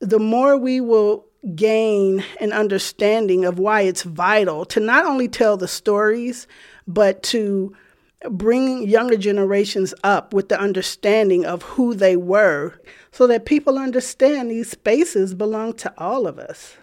the 0.00 0.18
more 0.18 0.56
we 0.56 0.80
will 0.80 1.25
gain 1.54 2.24
an 2.40 2.52
understanding 2.52 3.44
of 3.44 3.58
why 3.58 3.82
it's 3.82 4.02
vital 4.02 4.64
to 4.64 4.80
not 4.80 5.06
only 5.06 5.28
tell 5.28 5.56
the 5.56 5.68
stories, 5.68 6.46
but 6.86 7.22
to 7.22 7.74
bring 8.30 8.88
younger 8.88 9.16
generations 9.16 9.94
up 10.02 10.32
with 10.32 10.48
the 10.48 10.58
understanding 10.58 11.44
of 11.44 11.62
who 11.62 11.94
they 11.94 12.16
were 12.16 12.80
so 13.12 13.26
that 13.26 13.46
people 13.46 13.78
understand 13.78 14.50
these 14.50 14.70
spaces 14.70 15.34
belong 15.34 15.72
to 15.74 15.92
all 15.98 16.26
of 16.26 16.38
us. 16.38 16.76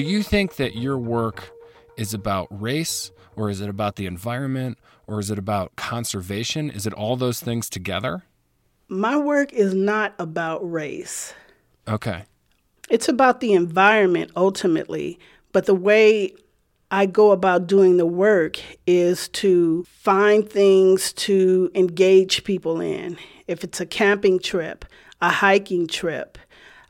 Do 0.00 0.06
you 0.06 0.22
think 0.22 0.56
that 0.56 0.76
your 0.76 0.96
work 0.96 1.50
is 1.98 2.14
about 2.14 2.48
race, 2.50 3.10
or 3.36 3.50
is 3.50 3.60
it 3.60 3.68
about 3.68 3.96
the 3.96 4.06
environment, 4.06 4.78
or 5.06 5.20
is 5.20 5.30
it 5.30 5.38
about 5.38 5.76
conservation? 5.76 6.70
Is 6.70 6.86
it 6.86 6.94
all 6.94 7.16
those 7.16 7.38
things 7.38 7.68
together? 7.68 8.22
My 8.88 9.18
work 9.18 9.52
is 9.52 9.74
not 9.74 10.14
about 10.18 10.60
race. 10.60 11.34
Okay. 11.86 12.24
It's 12.88 13.10
about 13.10 13.40
the 13.40 13.52
environment 13.52 14.30
ultimately, 14.36 15.18
but 15.52 15.66
the 15.66 15.74
way 15.74 16.32
I 16.90 17.04
go 17.04 17.32
about 17.32 17.66
doing 17.66 17.98
the 17.98 18.06
work 18.06 18.58
is 18.86 19.28
to 19.28 19.84
find 19.84 20.48
things 20.48 21.12
to 21.12 21.70
engage 21.74 22.42
people 22.44 22.80
in. 22.80 23.18
If 23.46 23.64
it's 23.64 23.82
a 23.82 23.86
camping 23.86 24.38
trip, 24.38 24.86
a 25.20 25.28
hiking 25.28 25.86
trip, 25.86 26.38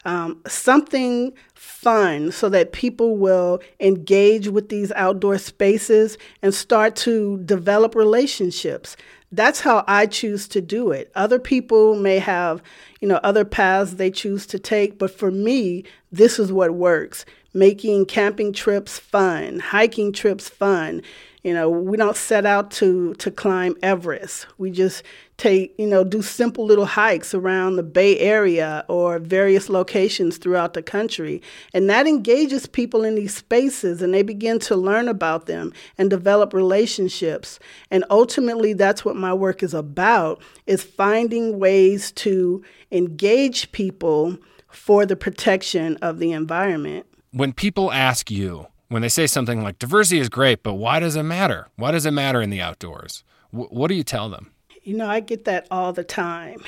um, 0.04 0.40
something 0.46 1.32
fun 1.60 2.32
so 2.32 2.48
that 2.48 2.72
people 2.72 3.18
will 3.18 3.60
engage 3.80 4.48
with 4.48 4.70
these 4.70 4.90
outdoor 4.92 5.36
spaces 5.36 6.16
and 6.40 6.54
start 6.54 6.96
to 6.96 7.36
develop 7.44 7.94
relationships. 7.94 8.96
That's 9.30 9.60
how 9.60 9.84
I 9.86 10.06
choose 10.06 10.48
to 10.48 10.62
do 10.62 10.90
it. 10.90 11.12
Other 11.14 11.38
people 11.38 11.96
may 11.96 12.18
have, 12.18 12.62
you 13.02 13.08
know, 13.08 13.20
other 13.22 13.44
paths 13.44 13.96
they 13.96 14.10
choose 14.10 14.46
to 14.46 14.58
take, 14.58 14.98
but 14.98 15.10
for 15.10 15.30
me, 15.30 15.84
this 16.10 16.38
is 16.38 16.50
what 16.50 16.72
works. 16.72 17.26
Making 17.52 18.06
camping 18.06 18.52
trips 18.52 18.98
fun, 18.98 19.58
hiking 19.58 20.12
trips 20.12 20.48
fun, 20.48 21.02
you 21.42 21.54
know, 21.54 21.70
we 21.70 21.96
don't 21.96 22.16
set 22.16 22.44
out 22.44 22.70
to 22.72 23.14
to 23.14 23.30
climb 23.30 23.74
Everest. 23.82 24.46
We 24.58 24.70
just 24.70 25.02
take, 25.38 25.74
you 25.78 25.86
know, 25.86 26.04
do 26.04 26.20
simple 26.20 26.66
little 26.66 26.84
hikes 26.84 27.32
around 27.32 27.76
the 27.76 27.82
Bay 27.82 28.18
Area 28.18 28.84
or 28.88 29.18
various 29.18 29.70
locations 29.70 30.36
throughout 30.36 30.74
the 30.74 30.82
country. 30.82 31.40
And 31.72 31.88
that 31.88 32.06
engages 32.06 32.66
people 32.66 33.04
in 33.04 33.14
these 33.14 33.34
spaces 33.34 34.02
and 34.02 34.12
they 34.12 34.22
begin 34.22 34.58
to 34.60 34.76
learn 34.76 35.08
about 35.08 35.46
them 35.46 35.72
and 35.96 36.10
develop 36.10 36.52
relationships. 36.52 37.58
And 37.90 38.04
ultimately 38.10 38.74
that's 38.74 39.02
what 39.02 39.16
my 39.16 39.32
work 39.32 39.62
is 39.62 39.72
about 39.72 40.42
is 40.66 40.82
finding 40.82 41.58
ways 41.58 42.12
to 42.12 42.62
engage 42.92 43.72
people 43.72 44.36
for 44.68 45.06
the 45.06 45.16
protection 45.16 45.96
of 46.02 46.18
the 46.18 46.32
environment. 46.32 47.06
When 47.32 47.52
people 47.52 47.92
ask 47.92 48.30
you, 48.30 48.66
when 48.88 49.02
they 49.02 49.08
say 49.08 49.28
something 49.28 49.62
like 49.62 49.78
diversity 49.78 50.20
is 50.20 50.28
great, 50.28 50.64
but 50.64 50.74
why 50.74 50.98
does 50.98 51.14
it 51.14 51.22
matter? 51.22 51.68
Why 51.76 51.92
does 51.92 52.04
it 52.04 52.10
matter 52.10 52.42
in 52.42 52.50
the 52.50 52.60
outdoors? 52.60 53.22
W- 53.52 53.68
what 53.70 53.86
do 53.86 53.94
you 53.94 54.02
tell 54.02 54.28
them? 54.28 54.50
You 54.82 54.96
know, 54.96 55.06
I 55.06 55.20
get 55.20 55.44
that 55.44 55.68
all 55.70 55.92
the 55.92 56.02
time. 56.02 56.64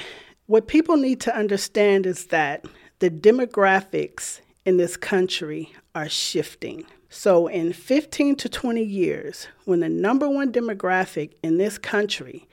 What 0.47 0.69
people 0.69 0.97
need 0.97 1.21
to 1.23 1.37
understand 1.37 2.07
is 2.07 2.26
that 2.26 2.64
the 3.00 3.11
demographics 3.11 4.40
in 4.64 4.76
this 4.76 4.97
country 4.97 5.73
are 5.97 6.09
shifting. 6.09 6.85
So, 7.11 7.49
in 7.49 7.73
15 7.73 8.37
to 8.37 8.49
20 8.49 8.83
years, 8.83 9.49
when 9.64 9.81
the 9.81 9.88
number 9.88 10.28
one 10.28 10.52
demographic 10.52 11.33
in 11.42 11.59
this 11.59 11.76
country 11.76 12.49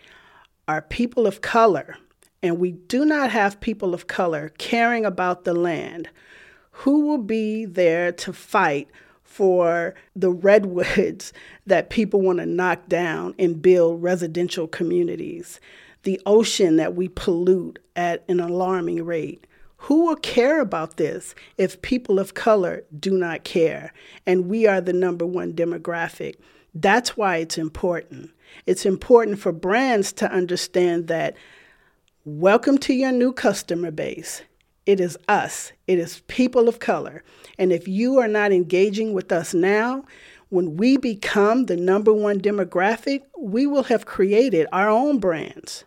are 0.67 0.81
people 0.81 1.27
of 1.27 1.41
color, 1.41 1.95
and 2.41 2.57
we 2.57 2.71
do 2.71 3.05
not 3.05 3.29
have 3.29 3.59
people 3.59 3.93
of 3.93 4.07
color 4.07 4.49
caring 4.57 5.05
about 5.05 5.43
the 5.43 5.53
land, 5.53 6.09
who 6.79 7.01
will 7.01 7.17
be 7.17 7.65
there 7.65 8.09
to 8.09 8.31
fight 8.31 8.87
for 9.21 9.93
the 10.15 10.29
redwoods 10.29 11.33
that 11.65 11.89
people 11.89 12.21
want 12.21 12.39
to 12.39 12.45
knock 12.45 12.87
down 12.87 13.35
and 13.37 13.61
build 13.61 14.01
residential 14.01 14.65
communities, 14.65 15.59
the 16.03 16.21
ocean 16.25 16.77
that 16.77 16.95
we 16.95 17.09
pollute 17.09 17.79
at 17.97 18.23
an 18.29 18.39
alarming 18.39 19.03
rate. 19.03 19.45
Who 19.83 20.05
will 20.05 20.15
care 20.15 20.61
about 20.61 20.95
this 20.95 21.35
if 21.57 21.81
people 21.81 22.17
of 22.17 22.33
color 22.33 22.83
do 22.97 23.11
not 23.11 23.43
care 23.43 23.93
and 24.25 24.47
we 24.47 24.65
are 24.65 24.79
the 24.79 24.93
number 24.93 25.25
one 25.25 25.53
demographic? 25.53 26.35
That's 26.73 27.17
why 27.17 27.37
it's 27.37 27.57
important. 27.57 28.31
It's 28.65 28.85
important 28.85 29.39
for 29.39 29.51
brands 29.51 30.13
to 30.13 30.31
understand 30.31 31.07
that 31.07 31.35
Welcome 32.25 32.77
to 32.79 32.93
your 32.93 33.13
new 33.13 33.31
customer 33.31 33.91
base. 33.91 34.43
It 34.89 34.99
is 34.99 35.19
us, 35.27 35.71
it 35.85 35.99
is 35.99 36.23
people 36.25 36.67
of 36.67 36.79
color. 36.79 37.23
And 37.59 37.71
if 37.71 37.87
you 37.87 38.17
are 38.17 38.27
not 38.27 38.51
engaging 38.51 39.13
with 39.13 39.31
us 39.31 39.53
now, 39.53 40.03
when 40.49 40.77
we 40.77 40.97
become 40.97 41.67
the 41.67 41.77
number 41.77 42.11
one 42.11 42.41
demographic, 42.41 43.21
we 43.37 43.67
will 43.67 43.83
have 43.83 44.07
created 44.07 44.65
our 44.73 44.89
own 44.89 45.19
brands, 45.19 45.83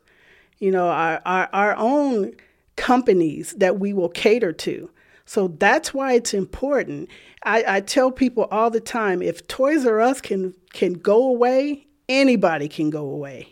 you 0.61 0.71
know, 0.71 0.87
our, 0.87 1.21
our, 1.27 1.49
our 1.53 1.75
own 1.77 2.33
companies 2.77 3.55
that 3.55 3.81
we 3.81 3.93
will 3.93 4.09
cater 4.09 4.53
to. 4.53 4.89
So 5.25 5.49
that's 5.49 5.93
why 5.93 6.13
it's 6.13 6.33
important. 6.33 7.09
I, 7.43 7.65
I 7.67 7.81
tell 7.81 8.13
people 8.13 8.47
all 8.53 8.71
the 8.71 8.79
time 8.79 9.21
if 9.21 9.49
Toys 9.49 9.85
R 9.85 10.01
Us 10.01 10.21
can 10.21 10.55
can 10.73 10.93
go 10.93 11.27
away, 11.27 11.89
anybody 12.09 12.69
can 12.69 12.91
go 12.91 13.05
away. 13.09 13.49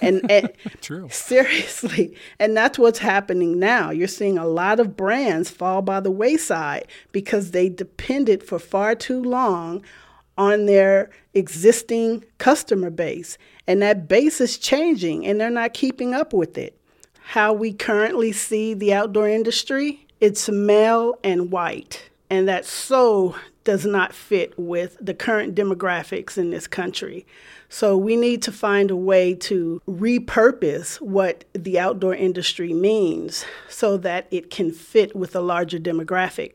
And, 0.00 0.24
and 0.30 0.52
True. 0.80 1.08
seriously, 1.10 2.16
and 2.38 2.56
that's 2.56 2.78
what's 2.78 2.98
happening 2.98 3.58
now. 3.58 3.90
You're 3.90 4.08
seeing 4.08 4.38
a 4.38 4.46
lot 4.46 4.80
of 4.80 4.96
brands 4.96 5.50
fall 5.50 5.82
by 5.82 6.00
the 6.00 6.10
wayside 6.10 6.88
because 7.12 7.50
they 7.50 7.68
depended 7.68 8.42
for 8.42 8.58
far 8.58 8.94
too 8.94 9.22
long 9.22 9.82
on 10.38 10.66
their 10.66 11.10
existing 11.34 12.24
customer 12.38 12.90
base. 12.90 13.36
And 13.66 13.82
that 13.82 14.08
base 14.08 14.40
is 14.40 14.58
changing 14.58 15.26
and 15.26 15.40
they're 15.40 15.50
not 15.50 15.74
keeping 15.74 16.14
up 16.14 16.32
with 16.32 16.56
it. 16.56 16.76
How 17.20 17.52
we 17.52 17.72
currently 17.72 18.32
see 18.32 18.74
the 18.74 18.92
outdoor 18.94 19.28
industry, 19.28 20.06
it's 20.20 20.48
male 20.48 21.18
and 21.22 21.52
white. 21.52 22.08
And 22.30 22.48
that 22.48 22.64
so 22.64 23.36
does 23.64 23.84
not 23.84 24.14
fit 24.14 24.58
with 24.58 24.96
the 25.00 25.14
current 25.14 25.54
demographics 25.54 26.38
in 26.38 26.50
this 26.50 26.66
country. 26.66 27.26
So 27.72 27.96
we 27.96 28.16
need 28.16 28.42
to 28.42 28.52
find 28.52 28.90
a 28.90 28.96
way 28.96 29.32
to 29.34 29.80
repurpose 29.88 31.00
what 31.00 31.44
the 31.52 31.78
outdoor 31.78 32.16
industry 32.16 32.74
means 32.74 33.44
so 33.68 33.96
that 33.98 34.26
it 34.32 34.50
can 34.50 34.72
fit 34.72 35.14
with 35.14 35.36
a 35.36 35.40
larger 35.40 35.78
demographic. 35.78 36.54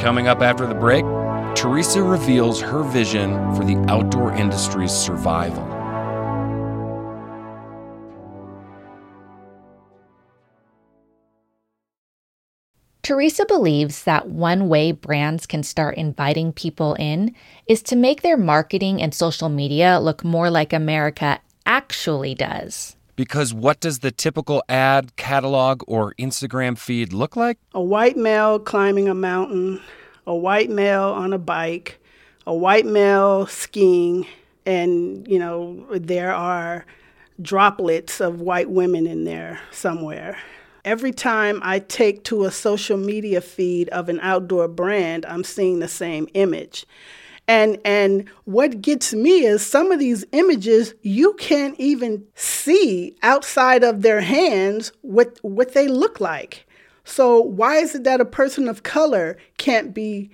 Coming 0.00 0.28
up 0.28 0.40
after 0.40 0.66
the 0.66 0.74
break, 0.74 1.04
Teresa 1.54 2.02
reveals 2.02 2.60
her 2.62 2.82
vision 2.82 3.32
for 3.54 3.64
the 3.64 3.76
outdoor 3.88 4.32
industry's 4.32 4.92
survival. 4.92 5.75
Teresa 13.06 13.46
believes 13.46 14.02
that 14.02 14.30
one 14.30 14.68
way 14.68 14.90
brands 14.90 15.46
can 15.46 15.62
start 15.62 15.96
inviting 15.96 16.52
people 16.52 16.94
in 16.94 17.36
is 17.68 17.80
to 17.84 17.94
make 17.94 18.22
their 18.22 18.36
marketing 18.36 19.00
and 19.00 19.14
social 19.14 19.48
media 19.48 20.00
look 20.00 20.24
more 20.24 20.50
like 20.50 20.72
America 20.72 21.38
actually 21.64 22.34
does. 22.34 22.96
Because 23.14 23.54
what 23.54 23.78
does 23.78 24.00
the 24.00 24.10
typical 24.10 24.60
ad, 24.68 25.14
catalog, 25.14 25.84
or 25.86 26.14
Instagram 26.18 26.76
feed 26.76 27.12
look 27.12 27.36
like? 27.36 27.58
A 27.74 27.80
white 27.80 28.16
male 28.16 28.58
climbing 28.58 29.08
a 29.08 29.14
mountain, 29.14 29.80
a 30.26 30.34
white 30.34 30.68
male 30.68 31.10
on 31.10 31.32
a 31.32 31.38
bike, 31.38 32.00
a 32.44 32.56
white 32.56 32.86
male 32.86 33.46
skiing, 33.46 34.26
and, 34.66 35.28
you 35.28 35.38
know, 35.38 35.86
there 35.92 36.34
are 36.34 36.84
droplets 37.40 38.20
of 38.20 38.40
white 38.40 38.68
women 38.68 39.06
in 39.06 39.22
there 39.22 39.60
somewhere. 39.70 40.36
Every 40.86 41.10
time 41.10 41.60
I 41.64 41.80
take 41.80 42.22
to 42.24 42.44
a 42.44 42.50
social 42.52 42.96
media 42.96 43.40
feed 43.40 43.88
of 43.88 44.08
an 44.08 44.20
outdoor 44.22 44.68
brand, 44.68 45.26
I'm 45.26 45.42
seeing 45.42 45.80
the 45.80 45.88
same 45.88 46.28
image. 46.32 46.86
And 47.48 47.78
and 47.84 48.28
what 48.44 48.80
gets 48.80 49.12
me 49.12 49.44
is 49.44 49.66
some 49.66 49.90
of 49.90 49.98
these 49.98 50.24
images 50.30 50.94
you 51.02 51.34
can't 51.34 51.78
even 51.78 52.24
see 52.36 53.16
outside 53.22 53.82
of 53.82 54.02
their 54.02 54.20
hands 54.20 54.92
what 55.02 55.38
what 55.42 55.74
they 55.74 55.88
look 55.88 56.20
like. 56.20 56.66
So 57.04 57.40
why 57.40 57.76
is 57.76 57.94
it 57.96 58.04
that 58.04 58.20
a 58.20 58.24
person 58.24 58.68
of 58.68 58.84
color 58.84 59.36
can't 59.58 59.92
be 59.92 60.30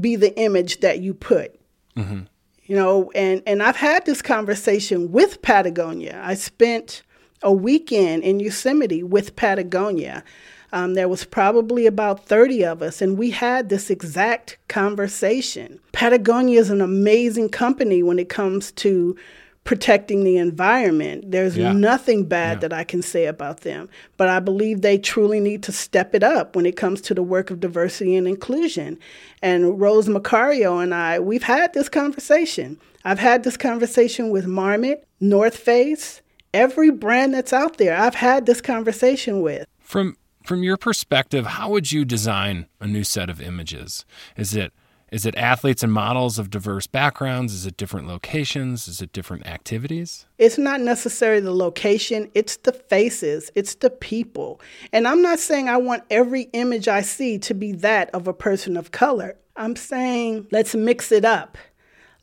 be 0.00 0.16
the 0.16 0.36
image 0.38 0.80
that 0.80 1.00
you 1.00 1.14
put? 1.14 1.58
Mm-hmm. 1.96 2.22
You 2.64 2.76
know, 2.76 3.12
and 3.14 3.42
and 3.46 3.62
I've 3.62 3.76
had 3.76 4.06
this 4.06 4.22
conversation 4.22 5.12
with 5.12 5.40
Patagonia. 5.42 6.20
I 6.24 6.34
spent 6.34 7.02
a 7.44 7.52
weekend 7.52 8.24
in 8.24 8.40
Yosemite 8.40 9.02
with 9.02 9.36
Patagonia. 9.36 10.24
Um, 10.72 10.94
there 10.94 11.08
was 11.08 11.24
probably 11.24 11.86
about 11.86 12.26
30 12.26 12.64
of 12.64 12.82
us, 12.82 13.00
and 13.00 13.16
we 13.16 13.30
had 13.30 13.68
this 13.68 13.90
exact 13.90 14.58
conversation. 14.66 15.78
Patagonia 15.92 16.58
is 16.58 16.70
an 16.70 16.80
amazing 16.80 17.50
company 17.50 18.02
when 18.02 18.18
it 18.18 18.28
comes 18.28 18.72
to 18.72 19.16
protecting 19.62 20.24
the 20.24 20.36
environment. 20.36 21.30
There's 21.30 21.56
yeah. 21.56 21.72
nothing 21.72 22.24
bad 22.24 22.56
yeah. 22.56 22.60
that 22.60 22.72
I 22.72 22.84
can 22.84 23.02
say 23.02 23.26
about 23.26 23.60
them, 23.60 23.88
but 24.16 24.28
I 24.28 24.40
believe 24.40 24.80
they 24.80 24.98
truly 24.98 25.40
need 25.40 25.62
to 25.62 25.72
step 25.72 26.14
it 26.14 26.22
up 26.22 26.56
when 26.56 26.66
it 26.66 26.76
comes 26.76 27.00
to 27.02 27.14
the 27.14 27.22
work 27.22 27.50
of 27.50 27.60
diversity 27.60 28.16
and 28.16 28.28
inclusion. 28.28 28.98
And 29.42 29.80
Rose 29.80 30.08
Marcario 30.08 30.82
and 30.82 30.94
I, 30.94 31.18
we've 31.18 31.44
had 31.44 31.72
this 31.72 31.88
conversation. 31.88 32.78
I've 33.04 33.18
had 33.18 33.44
this 33.44 33.56
conversation 33.56 34.30
with 34.30 34.46
Marmot, 34.46 35.06
North 35.20 35.56
Face, 35.56 36.20
every 36.54 36.90
brand 36.90 37.34
that's 37.34 37.52
out 37.52 37.76
there 37.76 37.94
I've 37.94 38.14
had 38.14 38.46
this 38.46 38.62
conversation 38.62 39.42
with. 39.42 39.66
From 39.80 40.16
from 40.44 40.62
your 40.62 40.76
perspective, 40.76 41.46
how 41.46 41.70
would 41.70 41.90
you 41.90 42.04
design 42.04 42.66
a 42.78 42.86
new 42.86 43.02
set 43.02 43.30
of 43.30 43.40
images? 43.40 44.04
Is 44.36 44.54
it 44.54 44.72
is 45.12 45.24
it 45.24 45.36
athletes 45.36 45.82
and 45.82 45.92
models 45.92 46.38
of 46.38 46.50
diverse 46.50 46.86
backgrounds? 46.86 47.54
Is 47.54 47.66
it 47.66 47.76
different 47.76 48.08
locations? 48.08 48.88
Is 48.88 49.00
it 49.00 49.12
different 49.12 49.46
activities? 49.46 50.26
It's 50.38 50.58
not 50.58 50.80
necessarily 50.80 51.40
the 51.40 51.54
location, 51.54 52.30
it's 52.34 52.56
the 52.56 52.72
faces, 52.72 53.50
it's 53.54 53.76
the 53.76 53.90
people. 53.90 54.60
And 54.92 55.06
I'm 55.06 55.22
not 55.22 55.38
saying 55.38 55.68
I 55.68 55.76
want 55.76 56.02
every 56.10 56.48
image 56.52 56.88
I 56.88 57.02
see 57.02 57.38
to 57.40 57.54
be 57.54 57.72
that 57.72 58.10
of 58.10 58.26
a 58.26 58.32
person 58.32 58.76
of 58.76 58.90
color. 58.90 59.36
I'm 59.56 59.76
saying 59.76 60.48
let's 60.50 60.74
mix 60.74 61.12
it 61.12 61.24
up. 61.24 61.58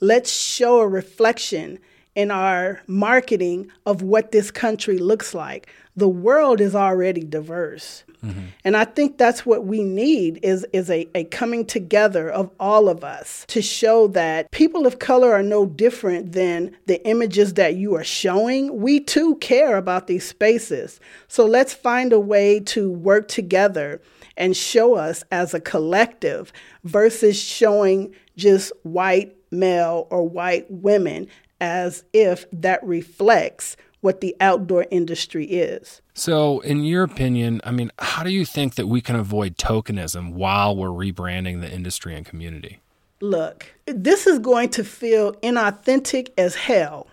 Let's 0.01 0.31
show 0.31 0.79
a 0.79 0.87
reflection 0.87 1.79
in 2.15 2.31
our 2.31 2.81
marketing 2.87 3.71
of 3.85 4.01
what 4.01 4.31
this 4.31 4.51
country 4.51 4.97
looks 4.97 5.33
like. 5.33 5.71
The 5.95 6.09
world 6.09 6.61
is 6.61 6.75
already 6.75 7.23
diverse. 7.23 8.03
Mm-hmm. 8.23 8.45
And 8.63 8.77
I 8.77 8.85
think 8.85 9.17
that's 9.17 9.45
what 9.45 9.65
we 9.65 9.83
need 9.83 10.39
is, 10.43 10.65
is 10.73 10.89
a, 10.89 11.07
a 11.15 11.23
coming 11.25 11.65
together 11.65 12.29
of 12.29 12.51
all 12.59 12.87
of 12.87 13.03
us 13.03 13.45
to 13.47 13.61
show 13.61 14.07
that 14.09 14.51
people 14.51 14.85
of 14.85 14.99
color 14.99 15.33
are 15.33 15.43
no 15.43 15.65
different 15.65 16.33
than 16.33 16.75
the 16.85 17.05
images 17.07 17.55
that 17.55 17.75
you 17.75 17.95
are 17.95 18.03
showing. 18.03 18.79
We 18.79 18.99
too 18.99 19.35
care 19.37 19.77
about 19.77 20.07
these 20.07 20.27
spaces. 20.27 20.99
So 21.27 21.45
let's 21.45 21.73
find 21.73 22.13
a 22.13 22.19
way 22.19 22.59
to 22.59 22.91
work 22.91 23.27
together 23.27 24.01
and 24.37 24.55
show 24.55 24.95
us 24.95 25.23
as 25.31 25.53
a 25.53 25.59
collective 25.59 26.53
versus 26.83 27.41
showing 27.41 28.13
just 28.37 28.71
white 28.83 29.35
male 29.51 30.07
or 30.09 30.27
white 30.27 30.65
women 30.69 31.27
as 31.61 32.03
if 32.11 32.45
that 32.51 32.83
reflects 32.83 33.77
what 34.01 34.19
the 34.19 34.35
outdoor 34.41 34.87
industry 34.91 35.45
is. 35.45 36.01
So, 36.13 36.59
in 36.61 36.83
your 36.83 37.03
opinion, 37.03 37.61
I 37.63 37.71
mean, 37.71 37.91
how 37.99 38.23
do 38.23 38.31
you 38.31 38.43
think 38.43 38.75
that 38.75 38.87
we 38.87 38.99
can 38.99 39.15
avoid 39.15 39.57
tokenism 39.57 40.33
while 40.33 40.75
we're 40.75 40.89
rebranding 40.89 41.61
the 41.61 41.71
industry 41.71 42.15
and 42.15 42.25
community? 42.25 42.79
Look, 43.21 43.67
this 43.85 44.25
is 44.25 44.39
going 44.39 44.69
to 44.69 44.83
feel 44.83 45.33
inauthentic 45.35 46.29
as 46.37 46.55
hell 46.55 47.07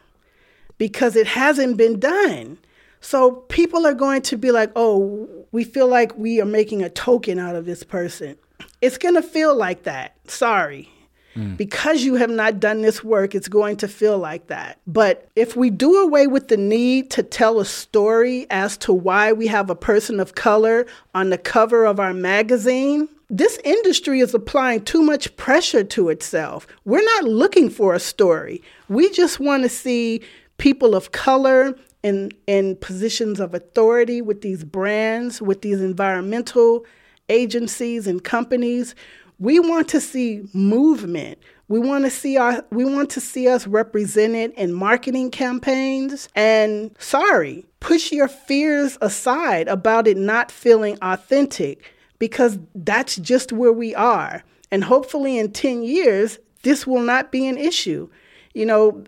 because 0.79 1.15
it 1.15 1.27
hasn't 1.27 1.77
been 1.77 2.01
done. 2.01 2.59
So, 3.01 3.33
people 3.33 3.87
are 3.87 3.95
going 3.95 4.23
to 4.23 4.37
be 4.37 4.51
like, 4.51 4.73
oh, 4.75 5.29
we 5.53 5.65
feel 5.65 5.87
like 5.87 6.17
we 6.17 6.41
are 6.41 6.47
making 6.47 6.83
a 6.83 6.91
token 6.91 7.39
out 7.39 7.55
of 7.55 7.67
this 7.67 7.85
person. 7.85 8.37
It's 8.81 8.99
going 8.99 9.15
to 9.15 9.23
feel 9.23 9.55
like 9.55 9.83
that. 9.85 10.17
Sorry. 10.29 10.91
Mm. 11.37 11.57
Because 11.57 12.03
you 12.03 12.15
have 12.15 12.31
not 12.31 12.61
done 12.61 12.83
this 12.83 13.05
work, 13.05 13.35
it's 13.35 13.49
going 13.49 13.77
to 13.79 13.89
feel 13.89 14.19
like 14.19 14.47
that. 14.49 14.81
But 14.87 15.29
if 15.37 15.57
we 15.57 15.71
do 15.71 15.97
away 15.99 16.27
with 16.27 16.49
the 16.49 16.57
need 16.57 17.11
to 17.11 17.23
tell 17.23 17.61
a 17.61 17.65
story 17.65 18.47
as 18.51 18.77
to 18.79 18.93
why 18.93 19.33
we 19.33 19.47
have 19.47 19.71
a 19.71 19.77
person 19.77 20.21
of 20.21 20.35
color 20.35 20.87
on 21.15 21.31
the 21.31 21.39
cover 21.39 21.85
of 21.85 22.01
our 22.01 22.15
magazine, 22.15 23.09
this 23.31 23.59
industry 23.63 24.21
is 24.21 24.35
applying 24.35 24.85
too 24.85 25.03
much 25.03 25.37
pressure 25.37 25.85
to 25.85 26.09
itself. 26.09 26.67
We're 26.85 27.05
not 27.05 27.25
looking 27.25 27.69
for 27.69 27.95
a 27.95 28.01
story. 28.01 28.63
We 28.89 29.11
just 29.11 29.39
want 29.39 29.65
to 29.65 29.69
see 29.69 30.23
people 30.57 30.95
of 30.95 31.13
color 31.13 31.75
in 32.03 32.31
in 32.47 32.77
positions 32.77 33.41
of 33.41 33.55
authority 33.55 34.23
with 34.23 34.41
these 34.41 34.65
brands, 34.65 35.43
with 35.43 35.63
these 35.63 35.81
environmental 35.81 36.87
agencies 37.29 38.07
and 38.07 38.23
companies. 38.25 38.95
We 39.39 39.61
want 39.61 39.89
to 39.89 40.01
see 40.01 40.43
movement. 40.53 41.39
We 41.69 41.79
want 41.79 42.05
to 42.05 42.11
see 42.11 42.37
our 42.39 42.65
we 42.71 42.85
want 42.85 43.11
to 43.11 43.21
see 43.21 43.47
us 43.47 43.67
represented 43.67 44.53
in 44.53 44.73
marketing 44.73 45.31
campaigns 45.31 46.29
and 46.35 46.95
sorry, 46.99 47.67
push 47.81 48.11
your 48.11 48.29
fears 48.29 48.97
aside 49.01 49.69
about 49.69 50.09
it 50.09 50.17
not 50.17 50.51
feeling 50.51 50.99
authentic 51.03 51.93
because 52.19 52.59
that's 52.75 53.17
just 53.17 53.53
where 53.53 53.73
we 53.73 53.95
are. 53.95 54.43
And 54.71 54.83
hopefully 54.85 55.39
in 55.39 55.53
10 55.53 55.83
years 55.83 56.39
this 56.63 56.87
will 56.87 57.03
not 57.03 57.31
be 57.31 57.47
an 57.47 57.59
issue. 57.59 58.09
You 58.55 58.67
know, 58.67 59.05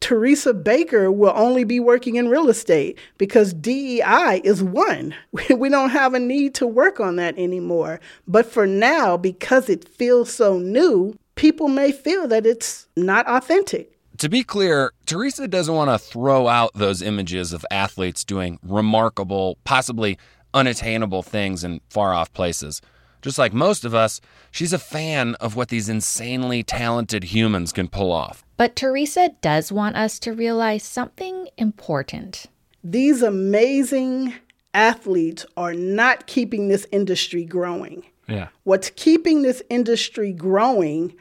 Teresa 0.00 0.52
Baker 0.54 1.10
will 1.10 1.32
only 1.34 1.64
be 1.64 1.80
working 1.80 2.16
in 2.16 2.28
real 2.28 2.48
estate 2.48 2.98
because 3.18 3.52
DEI 3.54 4.40
is 4.44 4.62
won. 4.62 5.14
We 5.50 5.68
don't 5.68 5.90
have 5.90 6.14
a 6.14 6.20
need 6.20 6.54
to 6.56 6.66
work 6.66 7.00
on 7.00 7.16
that 7.16 7.38
anymore. 7.38 8.00
But 8.26 8.46
for 8.46 8.66
now, 8.66 9.16
because 9.16 9.68
it 9.68 9.88
feels 9.88 10.32
so 10.32 10.58
new, 10.58 11.18
people 11.34 11.68
may 11.68 11.92
feel 11.92 12.28
that 12.28 12.46
it's 12.46 12.86
not 12.96 13.26
authentic. 13.26 13.96
To 14.18 14.28
be 14.28 14.44
clear, 14.44 14.92
Teresa 15.06 15.48
doesn't 15.48 15.74
want 15.74 15.90
to 15.90 15.98
throw 15.98 16.46
out 16.46 16.72
those 16.74 17.00
images 17.00 17.52
of 17.52 17.64
athletes 17.70 18.24
doing 18.24 18.58
remarkable, 18.62 19.56
possibly 19.64 20.18
unattainable 20.52 21.22
things 21.22 21.64
in 21.64 21.80
far 21.88 22.12
off 22.12 22.32
places. 22.32 22.82
Just 23.22 23.38
like 23.38 23.52
most 23.52 23.84
of 23.84 23.94
us, 23.94 24.20
she's 24.50 24.72
a 24.72 24.78
fan 24.78 25.34
of 25.36 25.56
what 25.56 25.68
these 25.68 25.88
insanely 25.88 26.62
talented 26.62 27.24
humans 27.24 27.72
can 27.72 27.88
pull 27.88 28.12
off. 28.12 28.44
But 28.56 28.76
Teresa 28.76 29.30
does 29.40 29.70
want 29.72 29.96
us 29.96 30.18
to 30.20 30.32
realize 30.32 30.82
something 30.82 31.48
important. 31.56 32.46
These 32.82 33.22
amazing 33.22 34.34
athletes 34.74 35.44
are 35.56 35.74
not 35.74 36.26
keeping 36.26 36.68
this 36.68 36.86
industry 36.92 37.44
growing. 37.44 38.04
Yeah. 38.28 38.48
What's 38.64 38.90
keeping 38.90 39.42
this 39.42 39.62
industry 39.68 40.32
growing 40.32 41.14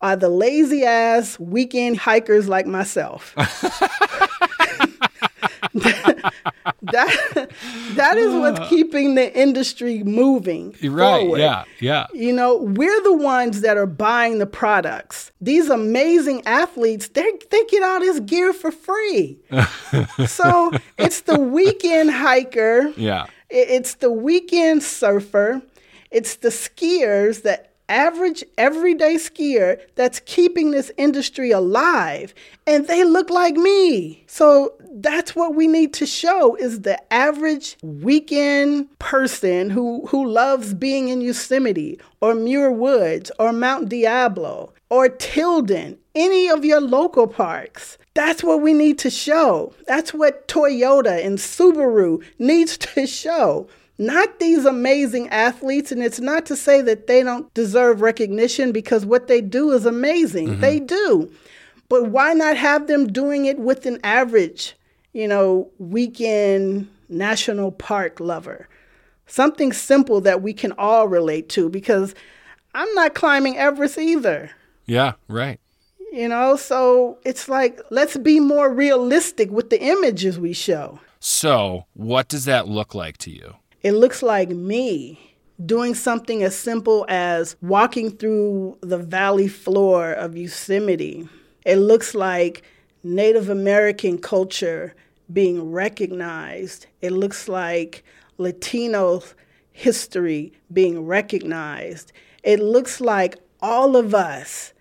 are 0.00 0.16
the 0.16 0.28
lazy 0.28 0.84
ass 0.84 1.38
weekend 1.38 1.98
hikers 1.98 2.48
like 2.48 2.66
myself. 2.66 3.34
that 6.82 7.50
that 7.94 8.16
is 8.16 8.32
what's 8.34 8.68
keeping 8.68 9.16
the 9.16 9.36
industry 9.36 10.04
moving. 10.04 10.74
Right. 10.82 11.20
Forward. 11.20 11.40
Yeah. 11.40 11.64
Yeah. 11.80 12.06
You 12.14 12.32
know, 12.32 12.58
we're 12.58 13.02
the 13.02 13.16
ones 13.16 13.60
that 13.62 13.76
are 13.76 13.86
buying 13.86 14.38
the 14.38 14.46
products. 14.46 15.32
These 15.40 15.68
amazing 15.68 16.46
athletes, 16.46 17.08
they 17.08 17.28
they 17.50 17.64
get 17.64 17.82
all 17.82 17.98
this 17.98 18.20
gear 18.20 18.52
for 18.52 18.70
free. 18.70 19.40
so 20.26 20.70
it's 20.96 21.22
the 21.22 21.38
weekend 21.40 22.12
hiker. 22.12 22.92
Yeah. 22.96 23.26
It's 23.50 23.94
the 23.94 24.12
weekend 24.12 24.84
surfer. 24.84 25.60
It's 26.12 26.36
the 26.36 26.50
skiers 26.50 27.42
that 27.42 27.73
average 27.88 28.44
everyday 28.56 29.16
skier 29.16 29.80
that's 29.94 30.20
keeping 30.20 30.70
this 30.70 30.90
industry 30.96 31.50
alive 31.50 32.34
and 32.66 32.86
they 32.86 33.04
look 33.04 33.30
like 33.30 33.56
me. 33.56 34.24
So 34.26 34.74
that's 34.92 35.34
what 35.34 35.54
we 35.54 35.66
need 35.66 35.92
to 35.94 36.06
show 36.06 36.54
is 36.56 36.80
the 36.80 37.00
average 37.12 37.76
weekend 37.82 38.98
person 38.98 39.70
who 39.70 40.06
who 40.06 40.26
loves 40.26 40.72
being 40.74 41.08
in 41.08 41.20
Yosemite 41.20 41.98
or 42.20 42.34
Muir 42.34 42.70
Woods 42.70 43.30
or 43.38 43.52
Mount 43.52 43.88
Diablo 43.88 44.72
or 44.88 45.08
Tilden 45.08 45.98
any 46.14 46.48
of 46.48 46.64
your 46.64 46.80
local 46.80 47.26
parks. 47.26 47.98
That's 48.14 48.44
what 48.44 48.62
we 48.62 48.72
need 48.72 48.98
to 49.00 49.10
show. 49.10 49.74
That's 49.88 50.14
what 50.14 50.46
Toyota 50.46 51.24
and 51.24 51.38
Subaru 51.38 52.22
needs 52.38 52.78
to 52.78 53.06
show 53.06 53.68
not 53.98 54.40
these 54.40 54.64
amazing 54.64 55.28
athletes. 55.28 55.92
And 55.92 56.02
it's 56.02 56.20
not 56.20 56.46
to 56.46 56.56
say 56.56 56.80
that 56.82 57.06
they 57.06 57.22
don't 57.22 57.52
deserve 57.54 58.00
recognition 58.00 58.72
because 58.72 59.06
what 59.06 59.28
they 59.28 59.40
do 59.40 59.70
is 59.72 59.86
amazing. 59.86 60.48
Mm-hmm. 60.48 60.60
They 60.60 60.80
do. 60.80 61.30
But 61.88 62.10
why 62.10 62.32
not 62.32 62.56
have 62.56 62.86
them 62.86 63.06
doing 63.06 63.44
it 63.44 63.58
with 63.58 63.86
an 63.86 64.00
average, 64.02 64.74
you 65.12 65.28
know, 65.28 65.70
weekend 65.78 66.88
national 67.08 67.72
park 67.72 68.20
lover? 68.20 68.68
Something 69.26 69.72
simple 69.72 70.20
that 70.22 70.42
we 70.42 70.52
can 70.52 70.72
all 70.72 71.08
relate 71.08 71.48
to 71.50 71.68
because 71.68 72.14
I'm 72.74 72.92
not 72.94 73.14
climbing 73.14 73.56
Everest 73.56 73.98
either. 73.98 74.50
Yeah, 74.86 75.12
right. 75.28 75.60
You 76.12 76.28
know, 76.28 76.56
so 76.56 77.18
it's 77.24 77.48
like, 77.48 77.80
let's 77.90 78.16
be 78.16 78.38
more 78.38 78.72
realistic 78.72 79.50
with 79.50 79.70
the 79.70 79.82
images 79.82 80.38
we 80.38 80.52
show. 80.52 81.00
So, 81.18 81.86
what 81.94 82.28
does 82.28 82.44
that 82.44 82.68
look 82.68 82.94
like 82.94 83.16
to 83.18 83.30
you? 83.30 83.54
It 83.84 83.92
looks 83.92 84.22
like 84.22 84.48
me 84.48 85.36
doing 85.66 85.94
something 85.94 86.42
as 86.42 86.56
simple 86.56 87.04
as 87.06 87.54
walking 87.60 88.10
through 88.10 88.78
the 88.80 88.96
valley 88.96 89.46
floor 89.46 90.10
of 90.12 90.38
Yosemite. 90.38 91.28
It 91.66 91.76
looks 91.76 92.14
like 92.14 92.62
Native 93.02 93.50
American 93.50 94.16
culture 94.16 94.94
being 95.30 95.70
recognized. 95.70 96.86
It 97.02 97.12
looks 97.12 97.46
like 97.46 98.02
Latino 98.38 99.22
history 99.70 100.54
being 100.72 101.04
recognized. 101.04 102.10
It 102.42 102.60
looks 102.60 103.02
like 103.02 103.36
all 103.60 103.96
of 103.96 104.14
us 104.14 104.72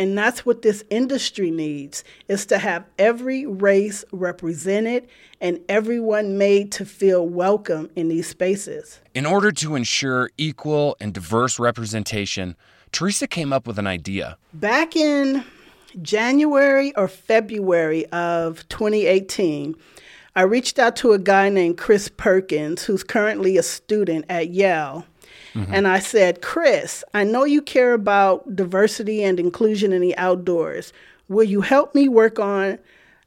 and 0.00 0.16
that's 0.16 0.46
what 0.46 0.62
this 0.62 0.82
industry 0.88 1.50
needs 1.50 2.04
is 2.26 2.46
to 2.46 2.56
have 2.56 2.86
every 2.98 3.44
race 3.44 4.02
represented 4.12 5.06
and 5.42 5.60
everyone 5.68 6.38
made 6.38 6.72
to 6.72 6.86
feel 6.86 7.28
welcome 7.28 7.90
in 7.94 8.08
these 8.08 8.26
spaces. 8.26 9.00
In 9.14 9.26
order 9.26 9.52
to 9.52 9.76
ensure 9.76 10.30
equal 10.38 10.96
and 11.00 11.12
diverse 11.12 11.58
representation, 11.58 12.56
Teresa 12.92 13.26
came 13.26 13.52
up 13.52 13.66
with 13.66 13.78
an 13.78 13.86
idea. 13.86 14.38
Back 14.54 14.96
in 14.96 15.44
January 16.00 16.96
or 16.96 17.06
February 17.06 18.06
of 18.06 18.66
2018, 18.70 19.74
I 20.34 20.42
reached 20.42 20.78
out 20.78 20.96
to 20.96 21.12
a 21.12 21.18
guy 21.18 21.50
named 21.50 21.76
Chris 21.76 22.08
Perkins, 22.08 22.84
who's 22.84 23.04
currently 23.04 23.58
a 23.58 23.62
student 23.62 24.24
at 24.30 24.48
Yale. 24.48 25.04
Mm-hmm. 25.54 25.74
And 25.74 25.88
I 25.88 25.98
said, 25.98 26.42
Chris, 26.42 27.04
I 27.14 27.24
know 27.24 27.44
you 27.44 27.62
care 27.62 27.92
about 27.92 28.54
diversity 28.54 29.22
and 29.22 29.40
inclusion 29.40 29.92
in 29.92 30.00
the 30.00 30.16
outdoors. 30.16 30.92
Will 31.28 31.44
you 31.44 31.60
help 31.60 31.94
me 31.94 32.08
work 32.08 32.38
on 32.38 32.78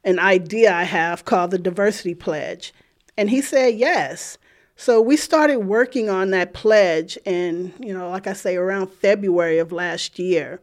an 0.04 0.18
idea 0.18 0.72
I 0.74 0.84
have 0.84 1.24
called 1.24 1.50
the 1.50 1.58
Diversity 1.58 2.14
Pledge? 2.14 2.72
And 3.16 3.30
he 3.30 3.40
said, 3.40 3.74
yes. 3.74 4.38
So 4.76 5.00
we 5.00 5.16
started 5.16 5.60
working 5.60 6.10
on 6.10 6.30
that 6.30 6.52
pledge 6.52 7.16
in, 7.24 7.72
you 7.78 7.96
know, 7.96 8.10
like 8.10 8.26
I 8.26 8.32
say, 8.32 8.56
around 8.56 8.88
February 8.88 9.58
of 9.58 9.72
last 9.72 10.18
year. 10.18 10.60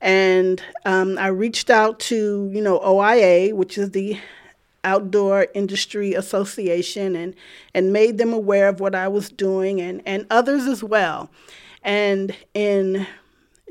And 0.00 0.62
um, 0.84 1.16
I 1.18 1.28
reached 1.28 1.70
out 1.70 2.00
to, 2.00 2.50
you 2.52 2.60
know, 2.60 2.80
OIA, 2.80 3.54
which 3.54 3.78
is 3.78 3.90
the 3.92 4.18
Outdoor 4.86 5.48
Industry 5.52 6.14
Association 6.14 7.14
and, 7.16 7.34
and 7.74 7.92
made 7.92 8.16
them 8.16 8.32
aware 8.32 8.68
of 8.68 8.80
what 8.80 8.94
I 8.94 9.08
was 9.08 9.28
doing 9.28 9.80
and, 9.80 10.00
and 10.06 10.26
others 10.30 10.64
as 10.66 10.82
well. 10.82 11.28
And 11.82 12.34
in 12.54 13.06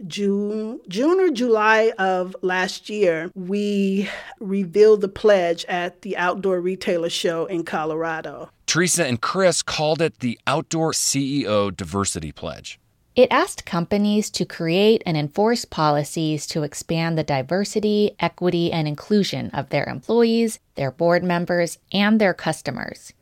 June, 0.07 0.81
June 0.89 1.19
or 1.19 1.29
July 1.29 1.93
of 1.97 2.35
last 2.41 2.89
year, 2.89 3.31
we 3.33 4.09
revealed 4.39 5.01
the 5.01 5.07
pledge 5.07 5.65
at 5.65 6.01
the 6.01 6.17
Outdoor 6.17 6.59
Retailer 6.59 7.09
Show 7.09 7.45
in 7.45 7.63
Colorado. 7.63 8.49
Teresa 8.67 9.05
and 9.05 9.21
Chris 9.21 9.63
called 9.63 10.01
it 10.01 10.19
the 10.19 10.37
Outdoor 10.45 10.91
CEO 10.91 11.75
Diversity 11.75 12.33
Pledge. 12.33 12.77
It 13.15 13.31
asked 13.31 13.65
companies 13.65 14.29
to 14.31 14.45
create 14.45 15.01
and 15.05 15.15
enforce 15.15 15.63
policies 15.63 16.45
to 16.47 16.63
expand 16.63 17.17
the 17.17 17.23
diversity, 17.23 18.11
equity, 18.19 18.73
and 18.73 18.89
inclusion 18.89 19.49
of 19.51 19.69
their 19.69 19.85
employees, 19.85 20.59
their 20.75 20.91
board 20.91 21.23
members, 21.23 21.77
and 21.93 22.19
their 22.19 22.33
customers. 22.33 23.13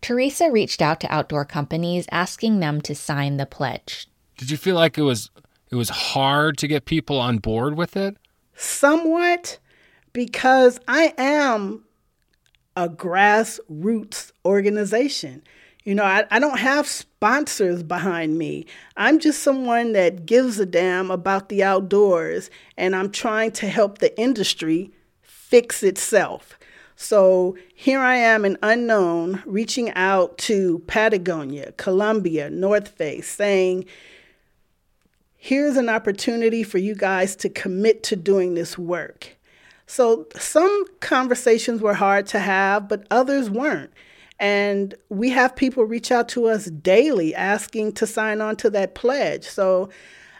Teresa 0.00 0.50
reached 0.50 0.80
out 0.80 0.98
to 1.00 1.12
outdoor 1.12 1.44
companies 1.44 2.06
asking 2.10 2.60
them 2.60 2.80
to 2.82 2.94
sign 2.94 3.36
the 3.36 3.44
pledge. 3.44 4.08
Did 4.38 4.50
you 4.50 4.56
feel 4.56 4.76
like 4.76 4.96
it 4.96 5.02
was 5.02 5.30
it 5.70 5.76
was 5.76 5.90
hard 5.90 6.56
to 6.58 6.68
get 6.68 6.86
people 6.86 7.18
on 7.18 7.38
board 7.38 7.76
with 7.76 7.96
it? 7.96 8.16
Somewhat 8.54 9.58
because 10.14 10.80
I 10.88 11.12
am 11.18 11.84
a 12.76 12.88
grassroots 12.88 14.32
organization. 14.44 15.42
You 15.84 15.94
know, 15.94 16.04
I, 16.04 16.24
I 16.30 16.38
don't 16.38 16.58
have 16.58 16.86
sponsors 16.86 17.82
behind 17.82 18.38
me. 18.38 18.64
I'm 18.96 19.18
just 19.18 19.42
someone 19.42 19.92
that 19.92 20.24
gives 20.24 20.58
a 20.58 20.64
damn 20.64 21.10
about 21.10 21.50
the 21.50 21.62
outdoors, 21.62 22.48
and 22.78 22.96
I'm 22.96 23.10
trying 23.10 23.52
to 23.52 23.68
help 23.68 23.98
the 23.98 24.18
industry 24.18 24.92
fix 25.20 25.82
itself. 25.82 26.58
So 26.96 27.56
here 27.74 28.00
I 28.00 28.16
am, 28.16 28.46
an 28.46 28.56
unknown, 28.62 29.42
reaching 29.44 29.92
out 29.92 30.38
to 30.38 30.78
Patagonia, 30.86 31.72
Columbia, 31.72 32.48
North 32.48 32.88
Face, 32.88 33.28
saying, 33.28 33.84
here's 35.36 35.76
an 35.76 35.90
opportunity 35.90 36.62
for 36.62 36.78
you 36.78 36.94
guys 36.94 37.36
to 37.36 37.50
commit 37.50 38.02
to 38.04 38.16
doing 38.16 38.54
this 38.54 38.78
work. 38.78 39.36
So 39.86 40.28
some 40.38 40.86
conversations 41.00 41.82
were 41.82 41.94
hard 41.94 42.26
to 42.28 42.38
have, 42.38 42.88
but 42.88 43.06
others 43.10 43.50
weren't. 43.50 43.92
And 44.40 44.94
we 45.08 45.30
have 45.30 45.54
people 45.54 45.84
reach 45.84 46.10
out 46.10 46.28
to 46.30 46.46
us 46.46 46.66
daily 46.66 47.34
asking 47.34 47.92
to 47.92 48.06
sign 48.06 48.40
on 48.40 48.56
to 48.56 48.70
that 48.70 48.94
pledge. 48.94 49.44
So 49.46 49.90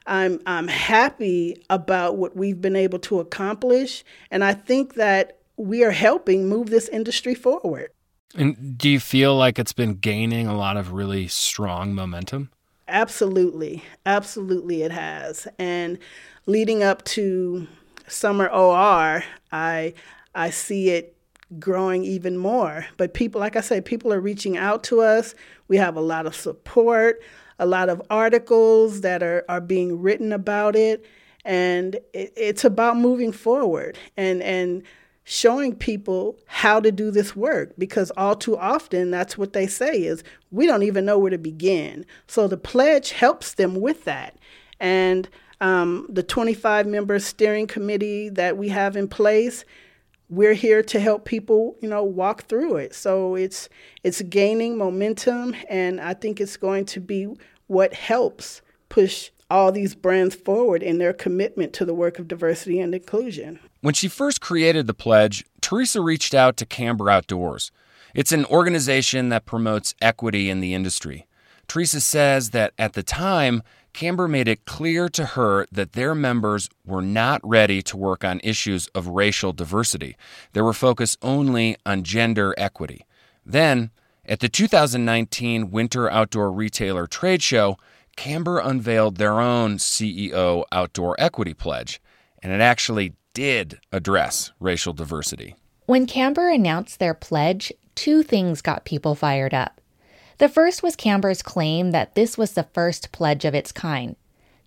I'm 0.07 0.41
I'm 0.47 0.69
happy 0.69 1.65
about 1.71 2.17
what 2.17 2.37
we've 2.37 2.61
been 2.61 2.77
able 2.77 2.99
to 3.01 3.21
accomplish 3.21 4.05
and 4.31 4.45
I 4.45 4.53
think 4.53 4.95
that 4.95 5.39
we 5.57 5.85
are 5.85 5.93
helping 5.93 6.49
move 6.49 6.71
this 6.71 6.89
industry 6.89 7.35
forward. 7.35 7.91
And 8.37 8.77
do 8.77 8.91
you 8.91 8.99
feel 8.99 9.37
like 9.37 9.59
it's 9.59 9.73
been 9.73 9.95
gaining 9.95 10.49
a 10.49 10.57
lot 10.57 10.77
of 10.77 10.93
really 10.93 11.29
strong 11.29 11.95
momentum? 11.95 12.51
Absolutely. 12.89 13.85
Absolutely 14.05 14.83
it 14.83 14.91
has. 14.91 15.47
And 15.59 15.99
leading 16.47 16.83
up 16.83 17.05
to 17.05 17.67
Summer 18.09 18.49
OR, 18.49 19.25
I 19.53 19.95
I 20.35 20.51
see 20.51 20.91
it 20.91 21.14
growing 21.59 22.05
even 22.05 22.37
more. 22.37 22.87
But 22.97 23.15
people, 23.15 23.41
like 23.41 23.57
I 23.57 23.61
said, 23.61 23.85
people 23.85 24.13
are 24.13 24.21
reaching 24.21 24.57
out 24.57 24.83
to 24.85 25.01
us. 25.01 25.35
We 25.69 25.77
have 25.77 25.97
a 25.97 26.01
lot 26.01 26.27
of 26.27 26.35
support, 26.35 27.23
a 27.59 27.67
lot 27.67 27.89
of 27.89 28.03
articles 28.11 29.01
that 29.03 29.23
are, 29.23 29.45
are 29.49 29.61
being 29.61 30.01
written 30.01 30.33
about 30.33 30.77
it. 30.77 31.05
And 31.45 31.97
it, 32.13 32.33
it's 32.37 32.65
about 32.65 32.97
moving 32.97 33.33
forward 33.33 33.99
and, 34.17 34.43
and 34.43 34.83
showing 35.25 35.75
people 35.75 36.39
how 36.47 36.79
to 36.81 36.93
do 36.93 37.11
this 37.11 37.35
work 37.35 37.73
because 37.79 38.13
all 38.17 38.37
too 38.37 38.57
often 38.59 39.11
that's 39.11 39.39
what 39.39 39.55
they 39.55 39.67
say 39.67 40.03
is 40.03 40.23
we 40.51 40.67
don't 40.67 40.83
even 40.83 41.05
know 41.05 41.19
where 41.19 41.31
to 41.31 41.39
begin. 41.39 42.05
So 42.27 42.47
the 42.47 42.59
pledge 42.59 43.13
helps 43.13 43.55
them 43.55 43.75
with 43.81 44.05
that. 44.05 44.37
And 44.81 45.29
um, 45.61 46.07
the 46.11 46.23
25 46.23 46.87
member 46.87 47.19
steering 47.19 47.67
committee 47.67 48.29
that 48.31 48.59
we 48.59 48.69
have 48.69 48.97
in 48.97 49.09
place, 49.09 49.65
we're 50.35 50.55
here 50.55 50.83
to 50.83 51.01
help 51.01 51.25
people, 51.25 51.77
you 51.81 51.89
know, 51.89 52.03
walk 52.03 52.45
through 52.45 52.77
it. 52.77 52.95
So 52.95 53.35
it's 53.35 53.69
it's 54.03 54.23
gaining 54.23 54.77
momentum, 54.77 55.55
and 55.69 56.01
I 56.01 56.15
think 56.15 56.41
it's 56.41 56.57
going 56.57 56.87
to 56.87 57.01
be 57.01 57.29
what 57.67 57.95
helps 57.95 58.63
push 58.89 59.31
all 59.51 59.71
these 59.71 59.95
brands 59.95 60.35
forward 60.35 60.83
in 60.83 60.99
their 60.99 61.13
commitment 61.13 61.73
to 61.75 61.85
the 61.85 61.95
work 61.95 62.19
of 62.19 62.29
diversity 62.29 62.81
and 62.81 62.95
inclusion. 62.95 63.61
When 63.81 63.95
she 63.95 64.09
first 64.09 64.41
created 64.41 64.87
the 64.87 64.95
pledge, 64.95 65.45
Teresa 65.61 66.01
reached 66.01 66.35
out 66.35 66.57
to 66.57 66.67
Camber 66.67 67.11
Outdoors. 67.11 67.71
It's 68.15 68.33
an 68.33 68.45
organization 68.47 69.29
that 69.29 69.45
promotes 69.45 69.95
equity 70.01 70.49
in 70.49 70.61
the 70.61 70.75
industry. 70.75 71.27
Teresa 71.69 72.01
says 72.01 72.51
that 72.51 72.73
at 72.79 72.93
the 72.93 73.03
time, 73.03 73.63
Camber 73.93 74.27
made 74.27 74.49
it 74.49 74.65
clear 74.65 75.09
to 75.09 75.25
her 75.25 75.67
that 75.71 75.93
their 75.93 76.15
members 76.15 76.69
were 76.85 77.03
not 77.03 77.41
ready 77.45 77.81
to 77.83 77.97
work 77.97 78.25
on 78.25 78.41
issues 78.43 78.89
of 78.89 79.07
racial 79.09 79.53
diversity. 79.53 80.17
They 80.53 80.61
were 80.61 80.73
focused 80.73 81.19
only 81.23 81.77
on 81.87 82.03
gender 82.03 82.55
equity. 82.59 83.07
Then, 83.47 83.91
at 84.27 84.41
the 84.41 84.49
2019 84.49 85.71
Winter 85.71 86.11
Outdoor 86.11 86.51
Retailer 86.51 87.07
Trade 87.07 87.43
Show, 87.43 87.77
Camber 88.17 88.59
unveiled 88.59 89.17
their 89.17 89.41
own 89.41 89.77
CEO 89.77 90.65
Outdoor 90.73 91.15
Equity 91.19 91.55
Pledge, 91.55 92.01
and 92.43 92.53
it 92.53 92.61
actually 92.61 93.15
did 93.33 93.79
address 93.93 94.53
racial 94.61 94.93
diversity. 94.93 95.55
When 95.87 96.07
Camber 96.07 96.49
announced 96.49 96.99
their 96.99 97.15
pledge, 97.15 97.73
two 97.95 98.23
things 98.23 98.63
got 98.63 98.85
people 98.85 99.15
fired 99.15 99.53
up. 99.53 99.81
The 100.39 100.49
first 100.49 100.83
was 100.83 100.97
Camber's 100.97 101.43
claim 101.43 101.93
that 101.93 102.15
this 102.15 102.37
was 102.37 102.53
the 102.53 102.69
first 102.75 103.13
pledge 103.13 103.45
of 103.45 103.55
its 103.55 103.73
kind. 103.73 104.17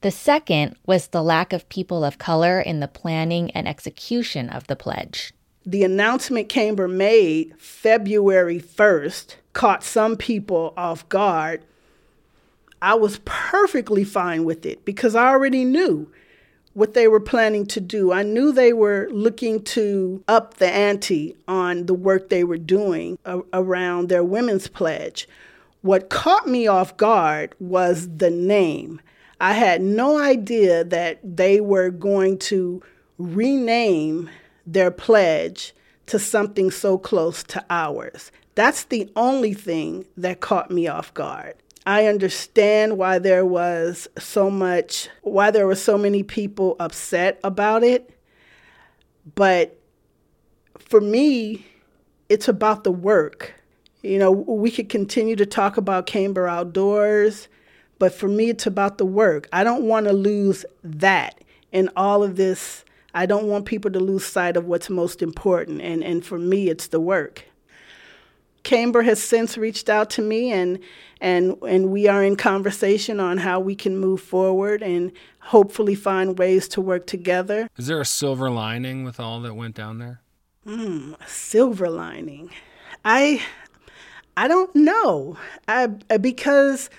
The 0.02 0.12
second 0.12 0.76
was 0.86 1.08
the 1.08 1.24
lack 1.24 1.52
of 1.52 1.68
people 1.70 2.04
of 2.04 2.18
color 2.18 2.60
in 2.60 2.80
the 2.80 2.88
planning 2.88 3.52
and 3.52 3.68
execution 3.68 4.50
of 4.50 4.68
the 4.68 4.76
pledge. 4.76 5.34
The 5.66 5.84
announcement 5.84 6.48
Camber 6.48 6.88
made 6.88 7.54
February 7.58 8.60
1st 8.60 9.36
caught 9.54 9.84
some 9.84 10.16
people 10.16 10.74
off 10.78 11.08
guard. 11.10 11.64
I 12.82 12.94
was 12.94 13.20
perfectly 13.26 14.04
fine 14.04 14.46
with 14.46 14.66
it 14.66 14.86
because 14.86 15.16
I 15.16 15.28
already 15.30 15.66
knew 15.66 16.10
what 16.74 16.94
they 16.94 17.08
were 17.08 17.20
planning 17.20 17.66
to 17.66 17.82
do. 17.82 18.14
I 18.14 18.22
knew 18.22 18.52
they 18.52 18.72
were 18.72 19.10
looking 19.12 19.64
to 19.64 20.24
up 20.28 20.54
the 20.58 20.70
ante 20.70 21.36
on 21.48 21.88
the 21.88 21.96
work 21.96 22.30
they 22.30 22.44
were 22.44 22.60
doing 22.60 23.18
a- 23.26 23.42
around 23.52 24.10
their 24.10 24.24
women's 24.24 24.68
pledge. 24.68 25.28
What 25.88 26.10
caught 26.10 26.46
me 26.46 26.68
off 26.68 26.98
guard 26.98 27.56
was 27.62 28.10
the 28.18 28.30
name. 28.30 29.00
I 29.40 29.54
had 29.54 29.82
no 29.82 30.18
idea 30.18 30.84
that 30.84 31.22
they 31.24 31.62
were 31.62 31.92
going 31.92 32.40
to 32.40 32.84
rename 33.18 34.30
their 34.66 34.92
pledge 34.92 35.74
to 36.08 36.20
something 36.20 36.72
so 36.72 36.98
close 36.98 37.42
to 37.44 37.64
ours. 37.70 38.34
That's 38.56 38.84
the 38.84 39.10
only 39.16 39.54
thing 39.54 40.06
that 40.18 40.42
caught 40.42 40.72
me 40.72 40.90
off 40.90 41.14
guard. 41.14 41.54
I 41.86 42.08
understand 42.08 42.98
why 42.98 43.18
there 43.18 43.46
was 43.46 44.10
so 44.18 44.50
much, 44.50 45.08
why 45.22 45.52
there 45.52 45.68
were 45.68 45.76
so 45.76 45.98
many 45.98 46.22
people 46.22 46.76
upset 46.82 47.40
about 47.46 47.86
it. 47.86 48.14
But 49.36 49.80
for 50.80 51.00
me, 51.00 51.66
it's 52.28 52.50
about 52.50 52.84
the 52.84 52.92
work. 52.92 53.54
You 54.02 54.20
know, 54.20 54.32
we 54.32 54.72
could 54.72 54.90
continue 54.90 55.36
to 55.36 55.46
talk 55.46 55.78
about 55.78 56.06
Camber 56.06 56.48
Outdoors, 56.48 57.48
but 58.00 58.14
for 58.14 58.28
me, 58.28 58.50
it's 58.50 58.68
about 58.68 58.98
the 58.98 59.06
work. 59.06 59.48
I 59.52 59.64
don't 59.64 59.84
want 59.84 60.06
to 60.06 60.14
lose 60.14 60.66
that 60.84 61.44
in 61.72 61.90
all 61.96 62.24
of 62.24 62.36
this. 62.36 62.86
I 63.14 63.26
don't 63.26 63.48
want 63.48 63.66
people 63.66 63.92
to 63.92 64.00
lose 64.00 64.24
sight 64.26 64.56
of 64.56 64.66
what's 64.66 64.90
most 64.90 65.22
important. 65.22 65.82
And, 65.82 66.04
and 66.04 66.24
for 66.24 66.38
me, 66.38 66.70
it's 66.70 66.88
the 66.88 67.00
work. 67.00 67.46
Camber 68.64 69.02
has 69.02 69.24
since 69.24 69.58
reached 69.58 69.90
out 69.90 70.10
to 70.12 70.22
me, 70.22 70.52
and, 70.52 70.80
and, 71.22 71.56
and 71.66 71.90
we 71.90 72.08
are 72.08 72.24
in 72.24 72.36
conversation 72.36 73.20
on 73.20 73.38
how 73.38 73.60
we 73.60 73.76
can 73.76 73.98
move 73.98 74.22
forward 74.22 74.84
and 74.84 75.12
hopefully 75.40 75.96
find 75.96 76.38
ways 76.38 76.68
to 76.68 76.82
work 76.82 77.08
together. 77.08 77.70
Is 77.78 77.88
there 77.88 78.02
a 78.02 78.06
silver 78.06 78.52
lining 78.52 79.06
with 79.06 79.20
all 79.20 79.40
that 79.42 79.54
went 79.54 79.76
down 79.76 80.00
there? 80.00 80.22
Mm, 80.66 81.16
silver 81.26 81.90
lining. 81.90 82.50
I 83.06 83.42
I 84.38 84.48
don't 84.48 84.74
know. 84.76 85.36
I, 85.68 85.88
because, 85.88 86.92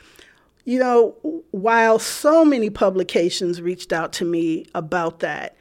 you 0.65 0.81
know, 0.81 1.15
while 1.53 2.01
so 2.01 2.45
many 2.45 2.69
publications 2.69 3.63
reached 3.63 3.93
out 3.93 4.13
to 4.15 4.25
me 4.25 4.67
about 4.75 5.21
that, 5.21 5.57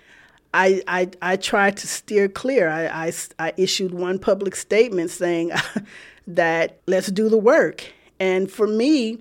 I, 0.56 0.82
I, 0.88 1.10
I 1.22 1.36
tried 1.36 1.78
to 1.78 1.88
steer 1.88 2.28
clear. 2.30 2.68
I, 2.68 2.88
I, 3.08 3.14
I 3.38 3.54
issued 3.58 3.94
one 3.94 4.18
public 4.18 4.56
statement 4.56 5.12
saying 5.12 5.52
that 6.28 6.82
let's 6.88 7.12
do 7.12 7.30
the 7.30 7.38
work. 7.38 7.86
And 8.20 8.52
for 8.52 8.66
me, 8.66 9.20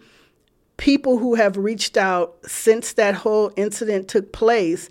people 0.79 1.19
who 1.19 1.35
have 1.35 1.59
reached 1.59 1.99
out 1.99 2.39
since 2.47 2.95
that 2.95 3.15
whole 3.15 3.53
incident 3.57 4.09
took 4.09 4.33
place, 4.33 4.89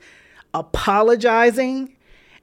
apologizing 0.54 1.95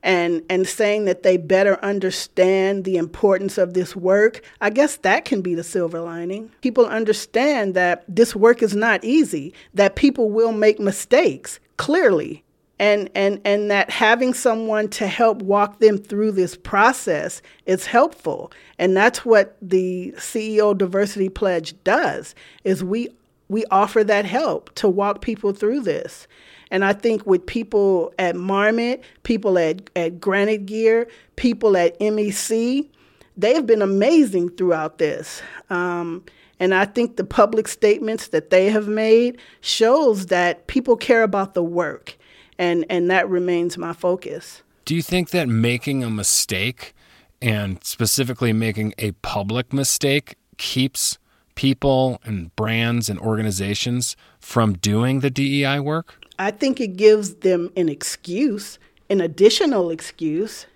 and 0.03 0.43
and 0.49 0.67
saying 0.67 1.05
that 1.05 1.23
they 1.23 1.37
better 1.37 1.83
understand 1.85 2.85
the 2.85 2.97
importance 2.97 3.59
of 3.59 3.75
this 3.75 3.95
work 3.95 4.43
i 4.61 4.71
guess 4.71 4.97
that 4.99 5.25
can 5.25 5.43
be 5.43 5.55
the 5.55 5.65
silver 5.65 6.01
lining. 6.01 6.51
People 6.61 6.87
understand 6.87 7.75
that 7.75 8.05
this 8.09 8.37
work 8.37 8.63
is 8.63 8.75
not 8.75 9.05
easy 9.05 9.55
that 9.75 9.97
people 9.97 10.31
will 10.31 10.53
make 10.53 10.79
mistakes 10.79 11.59
clearly. 11.77 12.45
And 12.79 13.11
and 13.15 13.41
and 13.45 13.71
that 13.71 13.91
having 13.91 14.35
someone 14.35 14.89
to 14.89 15.07
help 15.07 15.41
walk 15.41 15.79
them 15.79 15.99
through 15.99 16.33
this 16.33 16.57
process 16.57 17.41
is 17.65 17.87
helpful. 17.87 18.51
And 18.79 18.97
that's 18.97 19.25
what 19.25 19.57
the 19.63 20.13
CEO 20.17 20.77
diversity 20.77 21.29
pledge 21.29 21.75
does 21.85 22.35
is 22.65 22.83
we 22.83 23.09
we 23.49 23.65
offer 23.71 24.03
that 24.05 24.25
help 24.25 24.75
to 24.77 24.89
walk 24.89 25.21
people 25.21 25.53
through 25.53 25.81
this 25.81 26.27
and 26.73 26.87
I 26.87 26.95
think 26.95 27.27
with 27.27 27.45
people 27.45 28.15
at 28.19 28.35
Marmot, 28.35 29.05
people 29.25 29.59
at, 29.59 29.91
at 29.95 30.19
Granite 30.19 30.65
Gear, 30.65 31.07
people 31.37 31.77
at 31.77 32.01
MEC, 32.01 32.89
they've 33.37 33.67
been 33.67 33.83
amazing 33.83 34.49
throughout 34.49 34.97
this. 34.97 35.43
Um, 35.69 36.25
and 36.59 36.75
I 36.75 36.87
think 36.87 37.17
the 37.17 37.25
public 37.25 37.69
statements 37.69 38.29
that 38.29 38.49
they 38.49 38.71
have 38.71 38.89
made 38.89 39.39
shows 39.61 40.27
that 40.27 40.67
people 40.67 40.97
care 40.97 41.23
about 41.23 41.53
the 41.53 41.63
work. 41.63 42.17
And, 42.59 42.87
and 42.89 43.11
that 43.11 43.29
remains 43.29 43.77
my 43.77 43.93
focus. 43.93 44.63
Do 44.87 44.95
you 44.95 45.03
think 45.03 45.29
that 45.31 45.49
making 45.49 46.03
a 46.03 46.09
mistake 46.09 46.95
and 47.43 47.85
specifically 47.85 48.55
making 48.55 48.95
a 48.97 49.13
public 49.21 49.75
mistake 49.75 50.37
keeps 50.57 51.19
people 51.55 52.19
and 52.25 52.55
brands 52.57 53.11
and 53.11 53.19
organizations 53.19 54.17
from 54.41 54.73
doing 54.73 55.21
the 55.21 55.29
DEI 55.29 55.79
work? 55.79 56.22
I 56.43 56.51
think 56.51 56.81
it 56.81 56.97
gives 56.97 57.35
them 57.37 57.71
an 57.77 57.89
excuse, 57.89 58.79
an 59.09 59.21
additional 59.21 59.91
excuse, 59.91 60.67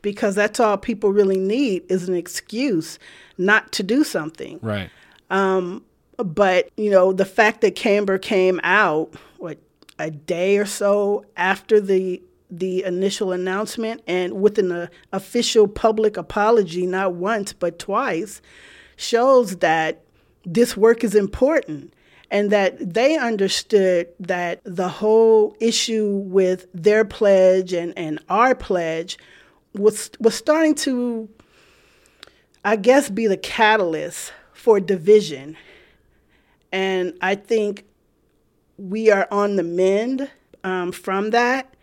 because 0.00 0.34
that's 0.34 0.60
all 0.60 0.76
people 0.76 1.12
really 1.12 1.38
need 1.38 1.84
is 1.88 2.08
an 2.08 2.14
excuse 2.14 2.98
not 3.36 3.72
to 3.72 3.82
do 3.82 4.04
something. 4.04 4.60
Right. 4.62 4.90
Um, 5.30 5.84
but 6.18 6.70
you 6.76 6.90
know, 6.90 7.12
the 7.12 7.24
fact 7.24 7.62
that 7.62 7.74
Camber 7.74 8.18
came 8.18 8.60
out 8.62 9.14
what 9.38 9.58
a 9.98 10.10
day 10.10 10.58
or 10.58 10.66
so 10.66 11.24
after 11.36 11.80
the 11.80 12.22
the 12.50 12.84
initial 12.84 13.32
announcement 13.32 14.02
and 14.06 14.34
with 14.34 14.58
an 14.58 14.70
uh, 14.70 14.86
official 15.12 15.66
public 15.66 16.16
apology, 16.16 16.86
not 16.86 17.14
once 17.14 17.52
but 17.52 17.78
twice, 17.78 18.42
shows 18.96 19.56
that 19.56 20.04
this 20.44 20.76
work 20.76 21.02
is 21.02 21.14
important 21.14 21.94
and 22.32 22.50
that 22.50 22.94
they 22.94 23.18
understood 23.18 24.08
that 24.18 24.60
the 24.64 24.88
whole 24.88 25.54
issue 25.60 26.16
with 26.24 26.66
their 26.72 27.04
pledge 27.04 27.74
and, 27.74 27.92
and 27.96 28.18
our 28.30 28.54
pledge 28.54 29.18
was 29.74 30.10
was 30.18 30.34
starting 30.34 30.74
to 30.74 31.28
I 32.64 32.76
guess 32.76 33.10
be 33.10 33.26
the 33.26 33.36
catalyst 33.36 34.32
for 34.54 34.80
division. 34.80 35.56
And 36.70 37.14
I 37.20 37.34
think 37.34 37.84
we 38.78 39.10
are 39.10 39.28
on 39.30 39.56
the 39.56 39.62
mend 39.62 40.30
um, 40.64 40.92
from 40.92 41.30
that. 41.30 41.74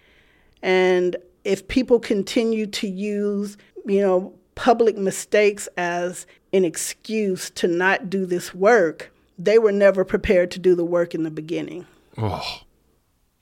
And 0.64 1.16
if 1.44 1.68
people 1.68 2.00
continue 2.00 2.66
to 2.68 2.88
use, 2.88 3.58
you 3.86 4.02
know, 4.02 4.34
public 4.56 4.98
mistakes 4.98 5.68
as 5.78 6.26
an 6.54 6.66
excuse 6.66 7.50
to 7.52 7.68
not 7.68 8.10
do 8.10 8.26
this 8.26 8.56
work, 8.56 9.12
they 9.40 9.58
were 9.58 9.72
never 9.72 10.04
prepared 10.04 10.52
to 10.52 10.60
do 10.60 10.76
the 10.76 10.84
work 10.84 11.16
in 11.16 11.24
the 11.24 11.32
beginning. 11.32 11.88
Oh, 12.18 12.60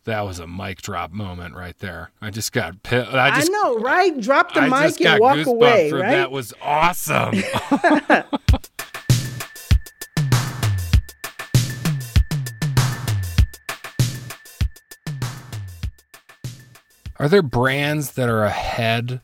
that 0.03 0.21
was 0.21 0.39
a 0.39 0.45
mic 0.47 0.81
drop 0.81 1.11
moment 1.11 1.55
right 1.55 1.77
there. 1.79 2.11
I 2.21 2.29
just 2.29 2.53
got 2.53 2.75
I, 2.91 3.31
just, 3.35 3.49
I 3.49 3.51
know, 3.51 3.79
right? 3.79 4.17
Drop 4.21 4.53
the 4.53 4.61
I 4.61 4.69
mic 4.87 5.01
and 5.01 5.19
walk 5.19 5.45
away, 5.45 5.91
right? 5.91 6.11
That 6.11 6.31
was 6.31 6.53
awesome. 6.61 7.33
Are 17.19 17.27
there 17.27 17.41
brands 17.41 18.11
that 18.11 18.29
are 18.29 18.43
ahead 18.43 19.21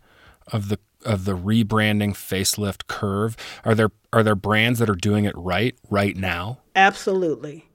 of 0.47 0.69
the 0.69 0.79
of 1.03 1.25
the 1.25 1.37
rebranding 1.37 2.11
facelift 2.11 2.87
curve? 2.87 3.35
Are 3.63 3.75
there 3.75 3.91
are 4.11 4.23
there 4.23 4.35
brands 4.35 4.79
that 4.79 4.89
are 4.89 4.95
doing 4.95 5.25
it 5.25 5.35
right 5.37 5.75
right 5.89 6.15
now? 6.15 6.59
Absolutely. 6.75 7.69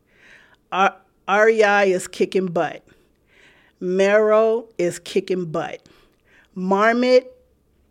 R- 0.72 0.96
REI 1.28 1.92
is 1.92 2.08
kicking 2.08 2.46
butt. 2.46 2.84
Merrell 3.80 4.68
is 4.78 4.98
kicking 4.98 5.46
butt. 5.46 5.86
Marmot 6.54 7.32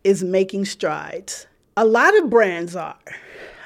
is 0.04 0.24
making 0.24 0.66
strides. 0.66 1.48
A 1.78 1.86
lot 1.86 2.18
of 2.18 2.30
brands 2.30 2.76
are, 2.76 2.98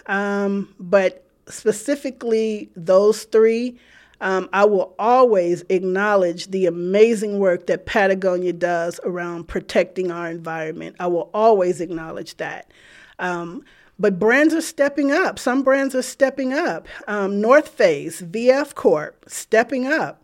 um, 0.07 0.73
but 0.79 1.25
specifically 1.47 2.69
those 2.75 3.23
three 3.23 3.79
um, 4.21 4.47
I 4.53 4.65
will 4.65 4.93
always 4.99 5.65
acknowledge 5.69 6.47
the 6.47 6.67
amazing 6.67 7.39
work 7.39 7.65
that 7.67 7.87
Patagonia 7.87 8.53
does 8.53 8.99
around 9.03 9.47
protecting 9.47 10.11
our 10.11 10.29
environment. 10.29 10.95
I 10.99 11.07
will 11.07 11.31
always 11.33 11.81
acknowledge 11.81 12.37
that. 12.37 12.71
Um, 13.17 13.65
but 13.97 14.19
brands 14.19 14.53
are 14.53 14.61
stepping 14.61 15.11
up. 15.11 15.39
Some 15.39 15.63
brands 15.63 15.95
are 15.95 16.03
stepping 16.03 16.53
up. 16.53 16.87
Um, 17.07 17.41
North 17.41 17.69
Face, 17.69 18.21
VF 18.21 18.75
Corp, 18.75 19.25
stepping 19.27 19.87
up. 19.87 20.23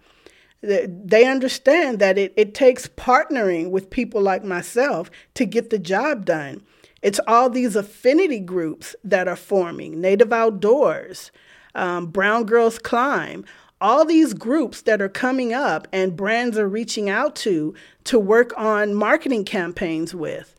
They 0.61 1.25
understand 1.25 1.99
that 1.99 2.17
it, 2.17 2.33
it 2.35 2.53
takes 2.53 2.87
partnering 2.87 3.71
with 3.71 3.89
people 3.89 4.21
like 4.21 4.43
myself 4.43 5.09
to 5.35 5.45
get 5.45 5.69
the 5.69 5.79
job 5.79 6.25
done. 6.25 6.63
It's 7.01 7.19
all 7.27 7.49
these 7.49 7.75
affinity 7.75 8.39
groups 8.39 8.95
that 9.03 9.27
are 9.27 9.35
forming 9.35 10.01
Native 10.01 10.33
Outdoors, 10.33 11.31
um, 11.75 12.07
Brown 12.07 12.45
Girls 12.45 12.79
Climb, 12.79 13.45
all 13.79 14.05
these 14.05 14.33
groups 14.33 14.81
that 14.81 15.01
are 15.01 15.09
coming 15.09 15.53
up 15.53 15.87
and 15.91 16.15
brands 16.15 16.57
are 16.57 16.67
reaching 16.67 17.09
out 17.09 17.35
to 17.35 17.73
to 18.05 18.19
work 18.19 18.53
on 18.57 18.93
marketing 18.93 19.45
campaigns 19.45 20.13
with. 20.13 20.55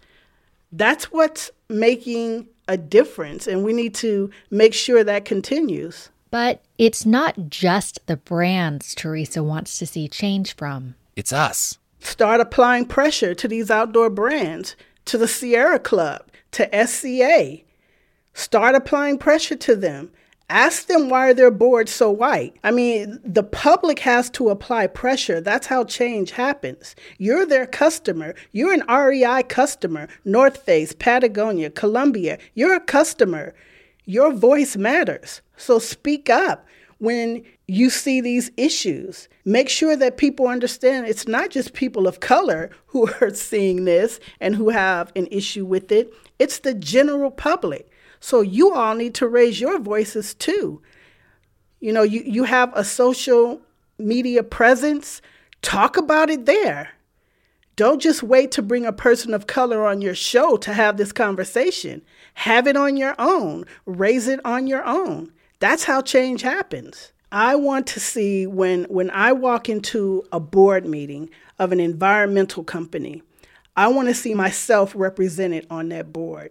That's 0.71 1.11
what's 1.11 1.51
making 1.69 2.49
a 2.69 2.77
difference, 2.77 3.47
and 3.47 3.65
we 3.65 3.73
need 3.73 3.95
to 3.97 4.31
make 4.51 4.75
sure 4.75 5.03
that 5.03 5.25
continues. 5.25 6.11
But 6.31 6.63
it's 6.77 7.07
not 7.07 7.49
just 7.49 8.07
the 8.07 8.19
brands 8.19 8.95
Teresa 8.95 9.43
wants 9.43 9.79
to 9.79 9.87
see 9.87 10.09
change 10.09 10.55
from. 10.55 10.95
It's 11.17 11.33
us. 11.33 11.79
Start 12.01 12.41
applying 12.41 12.85
pressure 12.85 13.35
to 13.35 13.49
these 13.49 13.71
outdoor 13.71 14.11
brands, 14.11 14.77
to 15.07 15.17
the 15.17 15.27
Sierra 15.27 15.79
Club, 15.79 16.27
to 16.53 16.87
SCA. 16.87 17.63
Start 18.35 18.75
applying 18.75 19.19
pressure 19.19 19.57
to 19.57 19.75
them 19.75 20.11
Ask 20.51 20.87
them 20.87 21.11
why 21.11 21.35
their 21.35 21.51
boards 21.51 21.93
so 21.93 22.11
white. 22.11 22.57
I 22.65 22.71
mean, 22.71 23.21
the 23.23 23.43
public 23.43 23.99
has 24.01 24.31
to 24.31 24.49
apply 24.49 24.87
pressure. 24.87 25.43
That's 25.43 25.67
how 25.67 25.85
change 25.85 26.31
happens. 26.31 26.97
You're 27.19 27.45
their 27.45 27.67
customer. 27.67 28.35
You're 28.53 28.73
an 28.73 28.85
REI 28.89 29.43
customer. 29.43 30.09
North 30.25 30.63
Face, 30.63 30.95
Patagonia, 30.95 31.69
Columbia. 31.69 32.39
You're 32.55 32.75
a 32.75 32.81
customer. 32.81 33.55
Your 34.07 34.33
voice 34.33 34.75
matters. 34.75 35.43
So 35.59 35.79
speak 35.79 36.31
up 36.31 36.67
when 36.97 37.45
you 37.67 37.91
see 37.91 38.23
these 38.23 38.51
issues. 38.57 39.29
Make 39.45 39.69
sure 39.69 39.97
that 39.97 40.17
people 40.17 40.49
understand 40.49 41.07
it's 41.07 41.29
not 41.29 41.51
just 41.51 41.75
people 41.75 42.09
of 42.09 42.21
color 42.21 42.71
who 42.87 43.09
are 43.21 43.35
seeing 43.35 43.85
this 43.85 44.19
and 44.41 44.55
who 44.55 44.71
have 44.71 45.13
an 45.15 45.27
issue 45.31 45.67
with 45.67 45.93
it, 45.93 46.13
it's 46.39 46.61
the 46.61 46.75
general 46.75 47.31
public. 47.31 47.88
So 48.21 48.41
you 48.41 48.73
all 48.73 48.95
need 48.95 49.15
to 49.17 49.29
raise 49.29 49.61
your 49.61 49.79
voices 49.79 50.35
too. 50.35 50.83
You 51.81 51.93
know, 51.93 52.03
you, 52.03 52.23
you 52.25 52.45
have 52.45 52.73
a 52.75 52.85
social 52.85 53.61
media 53.99 54.43
presence, 54.43 55.23
talk 55.63 55.97
about 55.97 56.31
it 56.31 56.47
there. 56.47 56.91
Don't 57.77 58.03
just 58.03 58.25
wait 58.25 58.51
to 58.53 58.63
bring 58.63 58.85
a 58.87 58.93
person 58.93 59.33
of 59.33 59.47
color 59.47 59.87
on 59.87 60.03
your 60.03 60.15
show 60.15 60.57
to 60.57 60.73
have 60.73 60.97
this 60.97 61.13
conversation. 61.13 62.03
Have 62.35 62.67
it 62.67 62.77
on 62.77 62.97
your 62.97 63.15
own, 63.21 63.67
raise 63.87 64.27
it 64.27 64.45
on 64.45 64.67
your 64.67 64.85
own. 64.85 65.33
That's 65.61 65.85
how 65.85 66.03
change 66.03 66.43
happens. 66.43 67.13
I 67.31 67.57
want 67.57 67.87
to 67.89 68.01
see 68.01 68.47
when 68.47 68.85
when 68.85 69.11
I 69.11 69.33
walk 69.33 69.69
into 69.69 70.25
a 70.33 70.41
board 70.41 70.87
meeting 70.87 71.31
of 71.59 71.73
an 71.73 71.79
environmental 71.79 72.65
company, 72.65 73.23
I 73.77 73.89
want 73.89 74.09
to 74.09 74.15
see 74.15 74.35
myself 74.35 74.93
represented 74.97 75.67
on 75.71 75.91
that 75.91 76.13
board. 76.13 76.51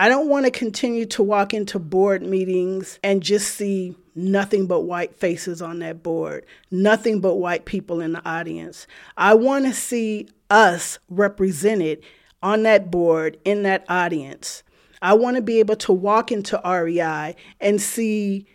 I 0.00 0.08
don't 0.08 0.30
want 0.30 0.46
to 0.46 0.50
continue 0.50 1.04
to 1.04 1.22
walk 1.22 1.52
into 1.52 1.78
board 1.78 2.22
meetings 2.22 2.98
and 3.04 3.22
just 3.22 3.54
see 3.54 3.94
nothing 4.14 4.66
but 4.66 4.84
white 4.84 5.14
faces 5.14 5.60
on 5.60 5.80
that 5.80 6.02
board, 6.02 6.46
nothing 6.70 7.20
but 7.20 7.34
white 7.34 7.66
people 7.66 8.00
in 8.00 8.14
the 8.14 8.26
audience. 8.26 8.86
I 9.18 9.34
want 9.34 9.66
to 9.66 9.74
see 9.74 10.30
us 10.48 10.98
represented 11.10 12.02
on 12.42 12.62
that 12.62 12.90
board, 12.90 13.36
in 13.44 13.62
that 13.64 13.84
audience. 13.90 14.62
I 15.02 15.12
want 15.12 15.36
to 15.36 15.42
be 15.42 15.58
able 15.58 15.76
to 15.76 15.92
walk 15.92 16.32
into 16.32 16.58
REI 16.64 17.36
and 17.60 17.78
see 17.78 18.46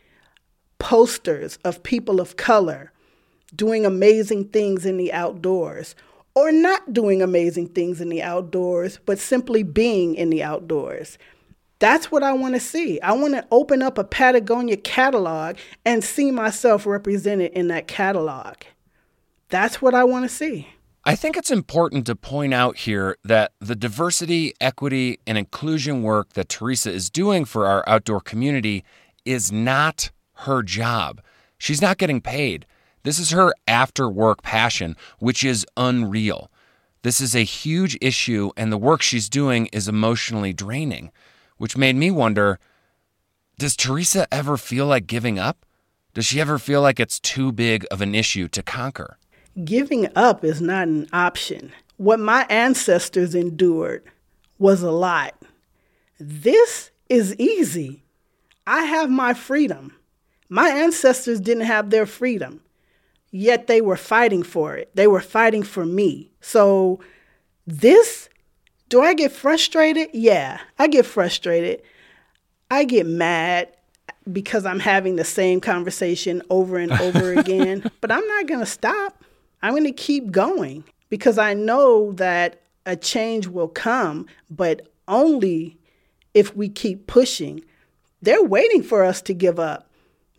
posters 0.80 1.60
of 1.64 1.84
people 1.84 2.20
of 2.20 2.38
color 2.38 2.92
doing 3.56 3.86
amazing 3.86 4.46
things 4.46 4.84
in 4.84 4.98
the 4.98 5.14
outdoors 5.14 5.94
or 6.34 6.52
not 6.52 6.92
doing 6.92 7.22
amazing 7.22 7.68
things 7.68 8.02
in 8.02 8.10
the 8.10 8.24
outdoors, 8.24 9.00
but 9.06 9.20
simply 9.20 9.62
being 9.62 10.16
in 10.16 10.32
the 10.32 10.42
outdoors. 10.44 11.20
That's 11.80 12.12
what 12.12 12.24
I 12.24 12.34
want 12.34 12.54
to 12.54 12.60
see. 12.60 13.00
I 13.02 13.14
want 13.14 13.34
to 13.34 13.46
open 13.52 13.82
up 13.82 13.98
a 13.98 14.04
Patagonia 14.04 14.78
catalog 14.78 15.58
and 15.86 16.04
see 16.04 16.32
myself 16.32 16.86
represented 16.86 17.52
in 17.52 17.68
that 17.68 17.88
catalog. 17.88 18.56
That's 19.50 19.82
what 19.82 19.94
I 19.94 20.04
want 20.06 20.24
to 20.24 20.30
see. 20.30 20.68
I 21.04 21.16
think 21.16 21.38
it's 21.38 21.52
important 21.52 22.08
to 22.08 22.16
point 22.16 22.54
out 22.54 22.78
here 22.78 23.16
that 23.24 23.52
the 23.60 23.76
diversity, 23.76 24.54
equity, 24.60 25.20
and 25.28 25.38
inclusion 25.38 26.02
work 26.02 26.34
that 26.34 26.50
Teresa 26.50 26.92
is 26.92 27.12
doing 27.12 27.46
for 27.46 27.68
our 27.68 27.84
outdoor 27.88 28.22
community 28.22 28.84
is 29.24 29.52
not 29.52 30.12
her 30.34 30.64
job. 30.64 31.22
She's 31.60 31.82
not 31.82 31.98
getting 31.98 32.22
paid. 32.22 32.66
This 33.04 33.20
is 33.20 33.30
her 33.32 33.54
after 33.68 34.10
work 34.10 34.42
passion, 34.42 34.96
which 35.20 35.44
is 35.44 35.66
unreal. 35.78 36.50
This 37.04 37.22
is 37.22 37.36
a 37.36 37.44
huge 37.44 37.98
issue, 38.02 38.50
and 38.58 38.72
the 38.72 38.78
work 38.78 39.04
she's 39.04 39.30
doing 39.30 39.68
is 39.68 39.88
emotionally 39.88 40.54
draining 40.54 41.12
which 41.58 41.78
made 41.78 41.96
me 41.96 42.12
wonder 42.12 42.60
does 43.58 43.76
Teresa 43.76 44.28
ever 44.34 44.58
feel 44.58 44.86
like 44.86 45.08
giving 45.08 45.40
up? 45.40 45.66
Does 46.14 46.26
she 46.26 46.42
ever 46.42 46.60
feel 46.60 46.82
like 46.82 47.00
it's 47.00 47.20
too 47.20 47.52
big 47.52 47.86
of 47.90 48.02
an 48.02 48.14
issue 48.14 48.48
to 48.50 48.62
conquer? 48.62 49.18
Giving 49.64 50.10
up 50.16 50.44
is 50.44 50.62
not 50.62 50.88
an 50.88 51.08
option. 51.14 51.72
What 51.98 52.20
my 52.20 52.46
ancestors 52.50 53.34
endured 53.34 54.04
was 54.60 54.82
a 54.82 54.92
lot. 54.92 55.36
This 56.20 56.92
is 57.10 57.36
easy. 57.38 58.04
I 58.68 58.84
have 58.84 59.10
my 59.10 59.34
freedom. 59.34 59.96
My 60.50 60.70
ancestors 60.70 61.40
didn't 61.40 61.66
have 61.66 61.90
their 61.90 62.06
freedom, 62.06 62.62
yet 63.32 63.68
they 63.68 63.82
were 63.82 63.98
fighting 63.98 64.44
for 64.44 64.76
it. 64.76 64.92
They 64.96 65.08
were 65.08 65.22
fighting 65.22 65.64
for 65.64 65.86
me. 65.86 66.32
So, 66.42 67.00
this 67.66 68.30
do 68.96 69.02
I 69.02 69.14
get 69.14 69.34
frustrated? 69.34 70.12
Yeah, 70.14 70.62
I 70.80 70.88
get 70.88 71.06
frustrated. 71.06 71.82
I 72.72 72.86
get 72.86 73.06
mad 73.06 73.68
because 74.32 74.66
I'm 74.66 74.80
having 74.80 75.18
the 75.18 75.26
same 75.26 75.60
conversation 75.60 76.42
over 76.50 76.78
and 76.78 76.94
over 76.94 77.34
again, 77.38 77.92
but 78.00 78.10
I'm 78.10 78.26
not 78.26 78.48
going 78.48 78.62
to 78.62 78.66
stop. 78.66 79.22
I'm 79.62 79.74
going 79.74 79.84
to 79.84 79.92
keep 79.92 80.32
going 80.32 80.86
because 81.10 81.38
I 81.38 81.54
know 81.54 82.14
that 82.14 82.62
a 82.86 82.96
change 82.96 83.48
will 83.48 83.68
come, 83.68 84.28
but 84.50 84.88
only 85.10 85.76
if 86.34 86.56
we 86.56 86.70
keep 86.70 87.06
pushing. 87.06 87.66
They're 88.22 88.46
waiting 88.46 88.82
for 88.82 89.04
us 89.04 89.22
to 89.24 89.34
give 89.34 89.60
up. 89.60 89.90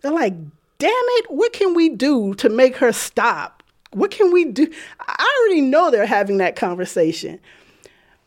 They're 0.01 0.13
like, 0.13 0.33
damn 0.79 0.91
it, 0.91 1.27
what 1.29 1.53
can 1.53 1.75
we 1.75 1.91
do 1.91 2.33
to 2.37 2.49
make 2.49 2.79
her 2.79 2.95
stop? 2.95 3.63
What 3.91 4.13
can 4.13 4.33
we 4.33 4.47
do? 4.47 4.67
I 4.99 5.43
already 5.43 5.61
know 5.61 5.91
they're 5.91 6.07
having 6.07 6.39
that 6.39 6.57
conversation 6.57 7.39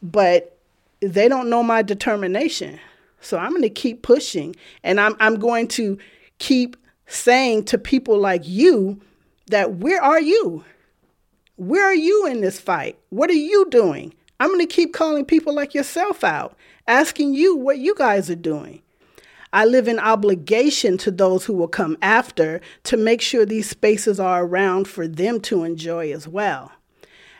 but 0.01 0.57
they 1.01 1.27
don't 1.27 1.49
know 1.49 1.63
my 1.63 1.81
determination. 1.81 2.79
So 3.21 3.37
I'm 3.37 3.51
going 3.51 3.61
to 3.63 3.69
keep 3.69 4.01
pushing 4.01 4.55
and 4.83 4.99
I'm 4.99 5.15
I'm 5.19 5.39
going 5.39 5.67
to 5.69 5.97
keep 6.39 6.77
saying 7.07 7.65
to 7.65 7.77
people 7.77 8.17
like 8.17 8.47
you 8.47 9.01
that 9.47 9.75
where 9.75 10.01
are 10.01 10.21
you? 10.21 10.63
Where 11.57 11.83
are 11.83 11.95
you 11.95 12.25
in 12.27 12.41
this 12.41 12.59
fight? 12.59 12.97
What 13.09 13.29
are 13.29 13.33
you 13.33 13.69
doing? 13.69 14.13
I'm 14.39 14.47
going 14.49 14.65
to 14.65 14.73
keep 14.73 14.93
calling 14.93 15.25
people 15.25 15.53
like 15.53 15.73
yourself 15.73 16.23
out, 16.23 16.55
asking 16.87 17.33
you 17.33 17.57
what 17.57 17.79
you 17.79 17.93
guys 17.93 18.29
are 18.29 18.35
doing. 18.35 18.81
I 19.51 19.65
live 19.65 19.87
in 19.87 19.99
obligation 19.99 20.97
to 20.99 21.11
those 21.11 21.45
who 21.45 21.53
will 21.53 21.67
come 21.67 21.97
after 22.01 22.61
to 22.83 22.95
make 22.97 23.19
sure 23.19 23.45
these 23.45 23.69
spaces 23.69 24.19
are 24.19 24.45
around 24.45 24.87
for 24.87 25.07
them 25.07 25.41
to 25.41 25.63
enjoy 25.63 26.13
as 26.13 26.27
well. 26.27 26.71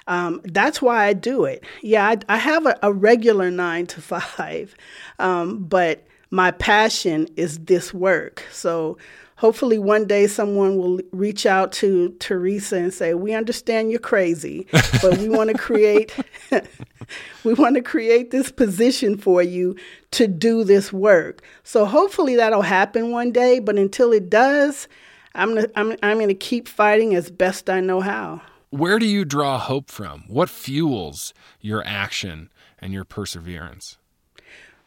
Um, 0.10 0.42
that's 0.44 0.82
why 0.82 1.06
I 1.06 1.14
do 1.14 1.46
it. 1.46 1.64
Yeah, 1.84 2.08
I, 2.08 2.18
I 2.28 2.38
have 2.38 2.66
a, 2.66 2.78
a, 2.82 2.92
regular 2.92 3.52
nine 3.52 3.86
to 3.88 4.02
five, 4.02 4.76
um, 5.20 5.64
but 5.64 6.04
my 6.32 6.50
passion 6.50 7.28
is 7.38 7.60
this 7.60 7.94
work. 7.94 8.44
So 8.52 8.98
hopefully 9.36 9.78
one 9.78 10.08
day 10.08 10.26
someone 10.26 10.78
will 10.78 11.00
reach 11.12 11.46
out 11.46 11.72
to 11.74 12.10
Teresa 12.20 12.78
and 12.78 12.92
say, 12.92 13.14
"We 13.14 13.36
understand 13.36 13.92
you're 13.92 14.00
crazy, 14.00 14.66
but 15.00 15.20
we 15.20 15.30
want 15.30 15.52
to 15.52 15.58
create 15.60 16.12
we 17.44 17.54
want 17.54 17.76
to 17.76 17.82
create 17.84 18.32
this 18.32 18.52
position 18.52 19.16
for 19.16 19.44
you 19.44 19.76
to 20.10 20.26
do 20.26 20.64
this 20.64 20.92
work." 20.92 21.44
So 21.64 21.86
hopefully 21.86 22.36
that'll 22.36 22.64
happen 22.64 23.12
one 23.12 23.32
day, 23.32 23.60
but 23.60 23.78
until 23.78 24.12
it 24.12 24.28
does, 24.28 24.88
I'm 25.36 25.54
gonna, 25.54 25.68
I'm 25.76 25.96
I'm 26.02 26.18
going 26.18 26.30
to 26.30 26.34
keep 26.34 26.68
fighting 26.68 27.14
as 27.14 27.30
best 27.30 27.70
I 27.70 27.80
know 27.80 28.02
how. 28.02 28.42
Where 28.72 29.00
do 29.00 29.08
you 29.08 29.26
draw 29.26 29.58
hope 29.58 29.90
from? 29.90 30.26
What 30.28 30.48
fuels 30.48 31.34
your 31.60 31.84
action 31.86 32.52
and 32.78 32.94
your 32.94 33.04
perseverance? 33.04 33.98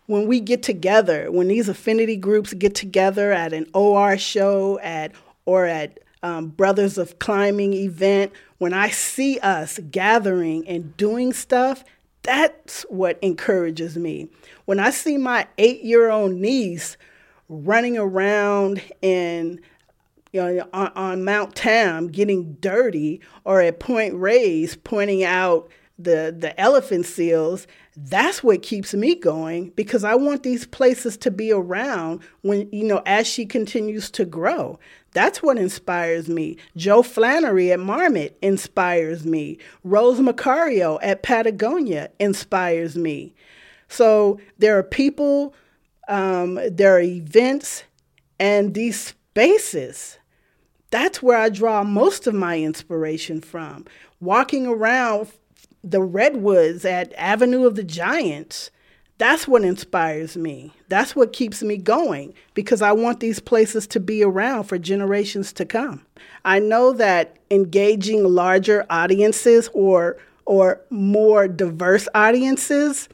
When 0.07 0.29
we 0.29 0.39
get 0.39 0.63
together, 0.63 1.33
when 1.33 1.49
these 1.49 1.69
affinity 1.69 2.17
groups 2.17 2.55
get 2.55 2.77
together 2.77 3.33
at 3.33 3.53
an 3.53 3.67
OR 3.75 4.17
show 4.19 4.79
at 4.81 5.11
or 5.47 5.67
at 5.67 5.99
um, 6.23 6.49
Brothers 6.49 6.97
of 6.97 7.19
Climbing 7.19 7.73
event, 7.73 8.31
when 8.59 8.73
I 8.73 8.91
see 8.91 9.41
us 9.41 9.81
gathering 9.91 10.67
and 10.69 10.97
doing 10.97 11.33
stuff, 11.33 11.83
that's 12.23 12.83
what 12.89 13.19
encourages 13.21 13.97
me. 13.97 14.29
When 14.65 14.79
I 14.79 14.91
see 14.91 15.19
my 15.19 15.49
eight 15.59 15.83
year 15.83 16.09
old 16.09 16.35
niece 16.35 16.97
running 17.49 17.99
around 17.99 18.81
in 19.03 19.61
you 20.33 20.41
know, 20.41 20.69
on, 20.73 20.93
on 20.95 21.25
Mount 21.25 21.55
Tam 21.55 22.09
getting 22.09 22.55
dirty 22.55 23.21
or 23.45 23.61
at 23.61 23.81
Point 23.81 24.15
Reyes 24.15 24.77
pointing 24.77 25.25
out 25.25 25.71
the, 25.99 26.35
the 26.37 26.59
elephant 26.59 27.07
seals, 27.07 27.67
that's 27.97 28.43
what 28.43 28.63
keeps 28.63 28.95
me 28.95 29.15
going 29.15 29.71
because 29.71 30.05
I 30.05 30.15
want 30.15 30.43
these 30.43 30.67
places 30.67 31.17
to 31.19 31.31
be 31.31 31.53
around 31.53 32.23
when, 32.41 32.69
you 32.73 32.85
know, 32.85 33.03
as 33.05 33.27
she 33.27 33.45
continues 33.45 34.11
to 34.13 34.25
grow. 34.25 34.79
That's 35.13 35.43
what 35.43 35.59
inspires 35.59 36.29
me. 36.29 36.57
Joe 36.77 37.03
Flannery 37.03 37.71
at 37.71 37.81
Marmot 37.81 38.39
inspires 38.41 39.27
me. 39.27 39.59
Rose 39.85 40.19
Marcario 40.21 40.99
at 41.03 41.23
Patagonia 41.23 42.11
inspires 42.19 42.97
me. 42.97 43.35
So 43.89 44.41
there 44.57 44.79
are 44.79 44.83
people, 44.83 45.55
um, 46.09 46.59
there 46.71 46.97
are 46.97 47.01
events, 47.01 47.85
and 48.41 48.73
these 48.73 48.99
spaces 48.99 50.19
that's 50.93 51.23
where 51.23 51.39
I 51.39 51.49
draw 51.49 51.83
most 51.83 52.27
of 52.27 52.35
my 52.35 52.61
inspiration 52.61 53.41
from. 53.41 53.87
Walking 54.21 54.67
around 54.67 55.33
the 55.83 56.03
redwoods 56.03 56.85
at 56.85 57.13
Avenue 57.17 57.67
of 57.67 57.75
the 57.75 57.83
Giants, 57.83 58.71
that's 59.17 59.49
what 59.49 59.65
inspires 59.65 60.37
me. 60.37 60.73
That's 60.89 61.17
what 61.17 61.33
keeps 61.33 61.63
me 61.63 61.79
going 61.79 62.35
because 62.55 62.83
I 62.83 62.93
want 62.93 63.21
these 63.21 63.41
places 63.41 63.87
to 63.89 64.01
be 64.01 64.23
around 64.23 64.65
for 64.65 64.79
generations 64.79 65.53
to 65.55 65.65
come. 65.65 66.05
I 66.45 66.59
know 66.59 66.93
that 66.93 67.37
engaging 67.51 68.25
larger 68.25 68.85
audiences 68.91 69.71
or 69.73 70.19
or 70.45 70.81
more 70.91 71.49
diverse 71.49 72.07
audiences 72.15 73.09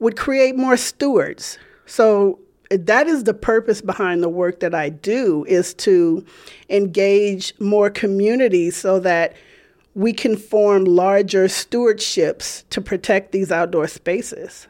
would 0.00 0.16
create 0.16 0.56
more 0.56 0.76
stewards. 0.76 1.58
So 1.84 2.40
that 2.70 3.06
is 3.06 3.24
the 3.24 3.34
purpose 3.34 3.80
behind 3.80 4.22
the 4.22 4.28
work 4.28 4.60
that 4.60 4.74
I 4.74 4.88
do 4.88 5.44
is 5.48 5.74
to 5.74 6.24
engage 6.68 7.54
more 7.60 7.90
communities 7.90 8.76
so 8.76 8.98
that 9.00 9.34
we 9.94 10.12
can 10.12 10.36
form 10.36 10.84
larger 10.84 11.46
stewardships 11.46 12.64
to 12.70 12.80
protect 12.80 13.32
these 13.32 13.50
outdoor 13.50 13.88
spaces. 13.88 14.66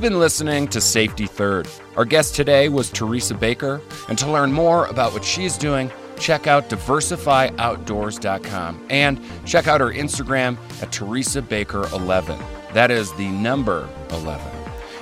You've 0.00 0.12
been 0.12 0.18
listening 0.18 0.66
to 0.68 0.80
Safety 0.80 1.26
Third. 1.26 1.68
Our 1.94 2.06
guest 2.06 2.34
today 2.34 2.70
was 2.70 2.88
Teresa 2.88 3.34
Baker, 3.34 3.82
and 4.08 4.16
to 4.16 4.30
learn 4.30 4.50
more 4.50 4.86
about 4.86 5.12
what 5.12 5.22
she's 5.22 5.58
doing, 5.58 5.92
check 6.18 6.46
out 6.46 6.70
diversifyoutdoors.com 6.70 8.86
and 8.88 9.20
check 9.44 9.68
out 9.68 9.82
her 9.82 9.92
Instagram 9.92 10.56
at 10.80 10.90
Teresa 10.90 11.42
Baker 11.42 11.86
11. 11.92 12.42
That 12.72 12.90
is 12.90 13.12
the 13.16 13.28
number 13.28 13.86
11. 14.08 14.40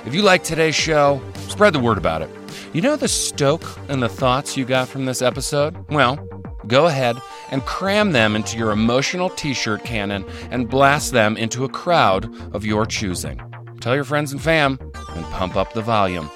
If 0.05 0.13
you 0.13 0.21
like 0.21 0.43
today's 0.43 0.75
show, 0.75 1.21
spread 1.47 1.71
the 1.71 1.79
word 1.79 1.97
about 1.97 2.21
it. 2.21 2.29
You 2.73 2.81
know 2.81 2.97
the 2.97 3.07
stoke 3.07 3.63
and 3.87 4.03
the 4.03 4.09
thoughts 4.09 4.57
you 4.57 4.65
got 4.65 4.89
from 4.89 5.05
this 5.05 5.21
episode? 5.21 5.77
Well, 5.87 6.17
go 6.67 6.87
ahead 6.87 7.15
and 7.51 7.61
cram 7.61 8.11
them 8.11 8.35
into 8.35 8.57
your 8.57 8.71
emotional 8.71 9.29
t 9.29 9.53
shirt 9.53 9.85
cannon 9.85 10.25
and 10.51 10.67
blast 10.67 11.13
them 11.13 11.37
into 11.37 11.63
a 11.63 11.69
crowd 11.69 12.29
of 12.53 12.65
your 12.65 12.85
choosing. 12.85 13.39
Tell 13.81 13.95
your 13.95 14.03
friends 14.03 14.31
and 14.31 14.41
fam 14.41 14.77
and 15.15 15.25
pump 15.25 15.55
up 15.55 15.73
the 15.73 15.81
volume. 15.81 16.29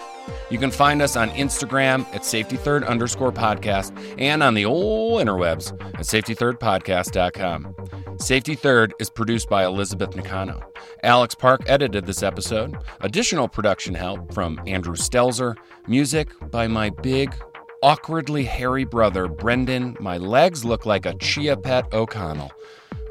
You 0.49 0.57
can 0.57 0.71
find 0.71 1.01
us 1.01 1.15
on 1.15 1.29
Instagram 1.31 2.05
at 2.13 2.21
safety3rd 2.21 2.87
underscore 2.87 3.31
podcast 3.31 3.91
and 4.19 4.41
on 4.43 4.53
the 4.53 4.65
old 4.65 5.21
interwebs 5.21 5.73
at 5.95 6.01
safety3rdpodcast.com. 6.01 7.75
Safety 8.19 8.55
Third 8.55 8.93
is 8.99 9.09
produced 9.09 9.49
by 9.49 9.65
Elizabeth 9.65 10.11
Nicano. 10.11 10.63
Alex 11.03 11.35
Park 11.35 11.61
edited 11.67 12.05
this 12.05 12.23
episode. 12.23 12.77
Additional 13.01 13.47
production 13.47 13.95
help 13.95 14.33
from 14.33 14.61
Andrew 14.67 14.95
Stelzer. 14.95 15.57
Music 15.87 16.29
by 16.51 16.67
my 16.67 16.89
big, 16.91 17.35
awkwardly 17.81 18.45
hairy 18.45 18.85
brother, 18.85 19.27
Brendan. 19.27 19.97
My 19.99 20.17
legs 20.17 20.63
look 20.63 20.85
like 20.85 21.05
a 21.05 21.15
chia 21.15 21.57
pet 21.57 21.91
O'Connell. 21.91 22.51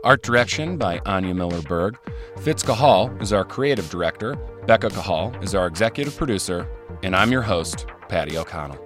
Art 0.04 0.22
direction 0.22 0.76
by 0.76 1.00
Anya 1.06 1.32
Miller 1.32 1.62
Berg. 1.62 1.96
Fitz 2.40 2.64
Cahall 2.64 3.22
is 3.22 3.32
our 3.32 3.44
creative 3.44 3.88
director. 3.88 4.34
Becca 4.66 4.88
Cahall 4.88 5.40
is 5.44 5.54
our 5.54 5.68
executive 5.68 6.16
producer. 6.16 6.68
And 7.04 7.14
I'm 7.14 7.30
your 7.30 7.42
host, 7.42 7.86
Patty 8.08 8.36
O'Connell. 8.36 8.78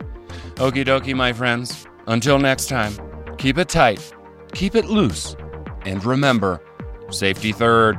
Okie 0.57 0.85
dokie, 0.85 1.17
my 1.17 1.33
friends. 1.33 1.87
Until 2.07 2.39
next 2.39 2.69
time, 2.69 2.93
keep 3.39 3.57
it 3.57 3.71
tight, 3.71 4.13
keep 4.53 4.75
it 4.75 4.85
loose, 4.87 5.37
and 5.87 6.05
remember 6.05 6.61
safety 7.11 7.53
third. 7.53 7.99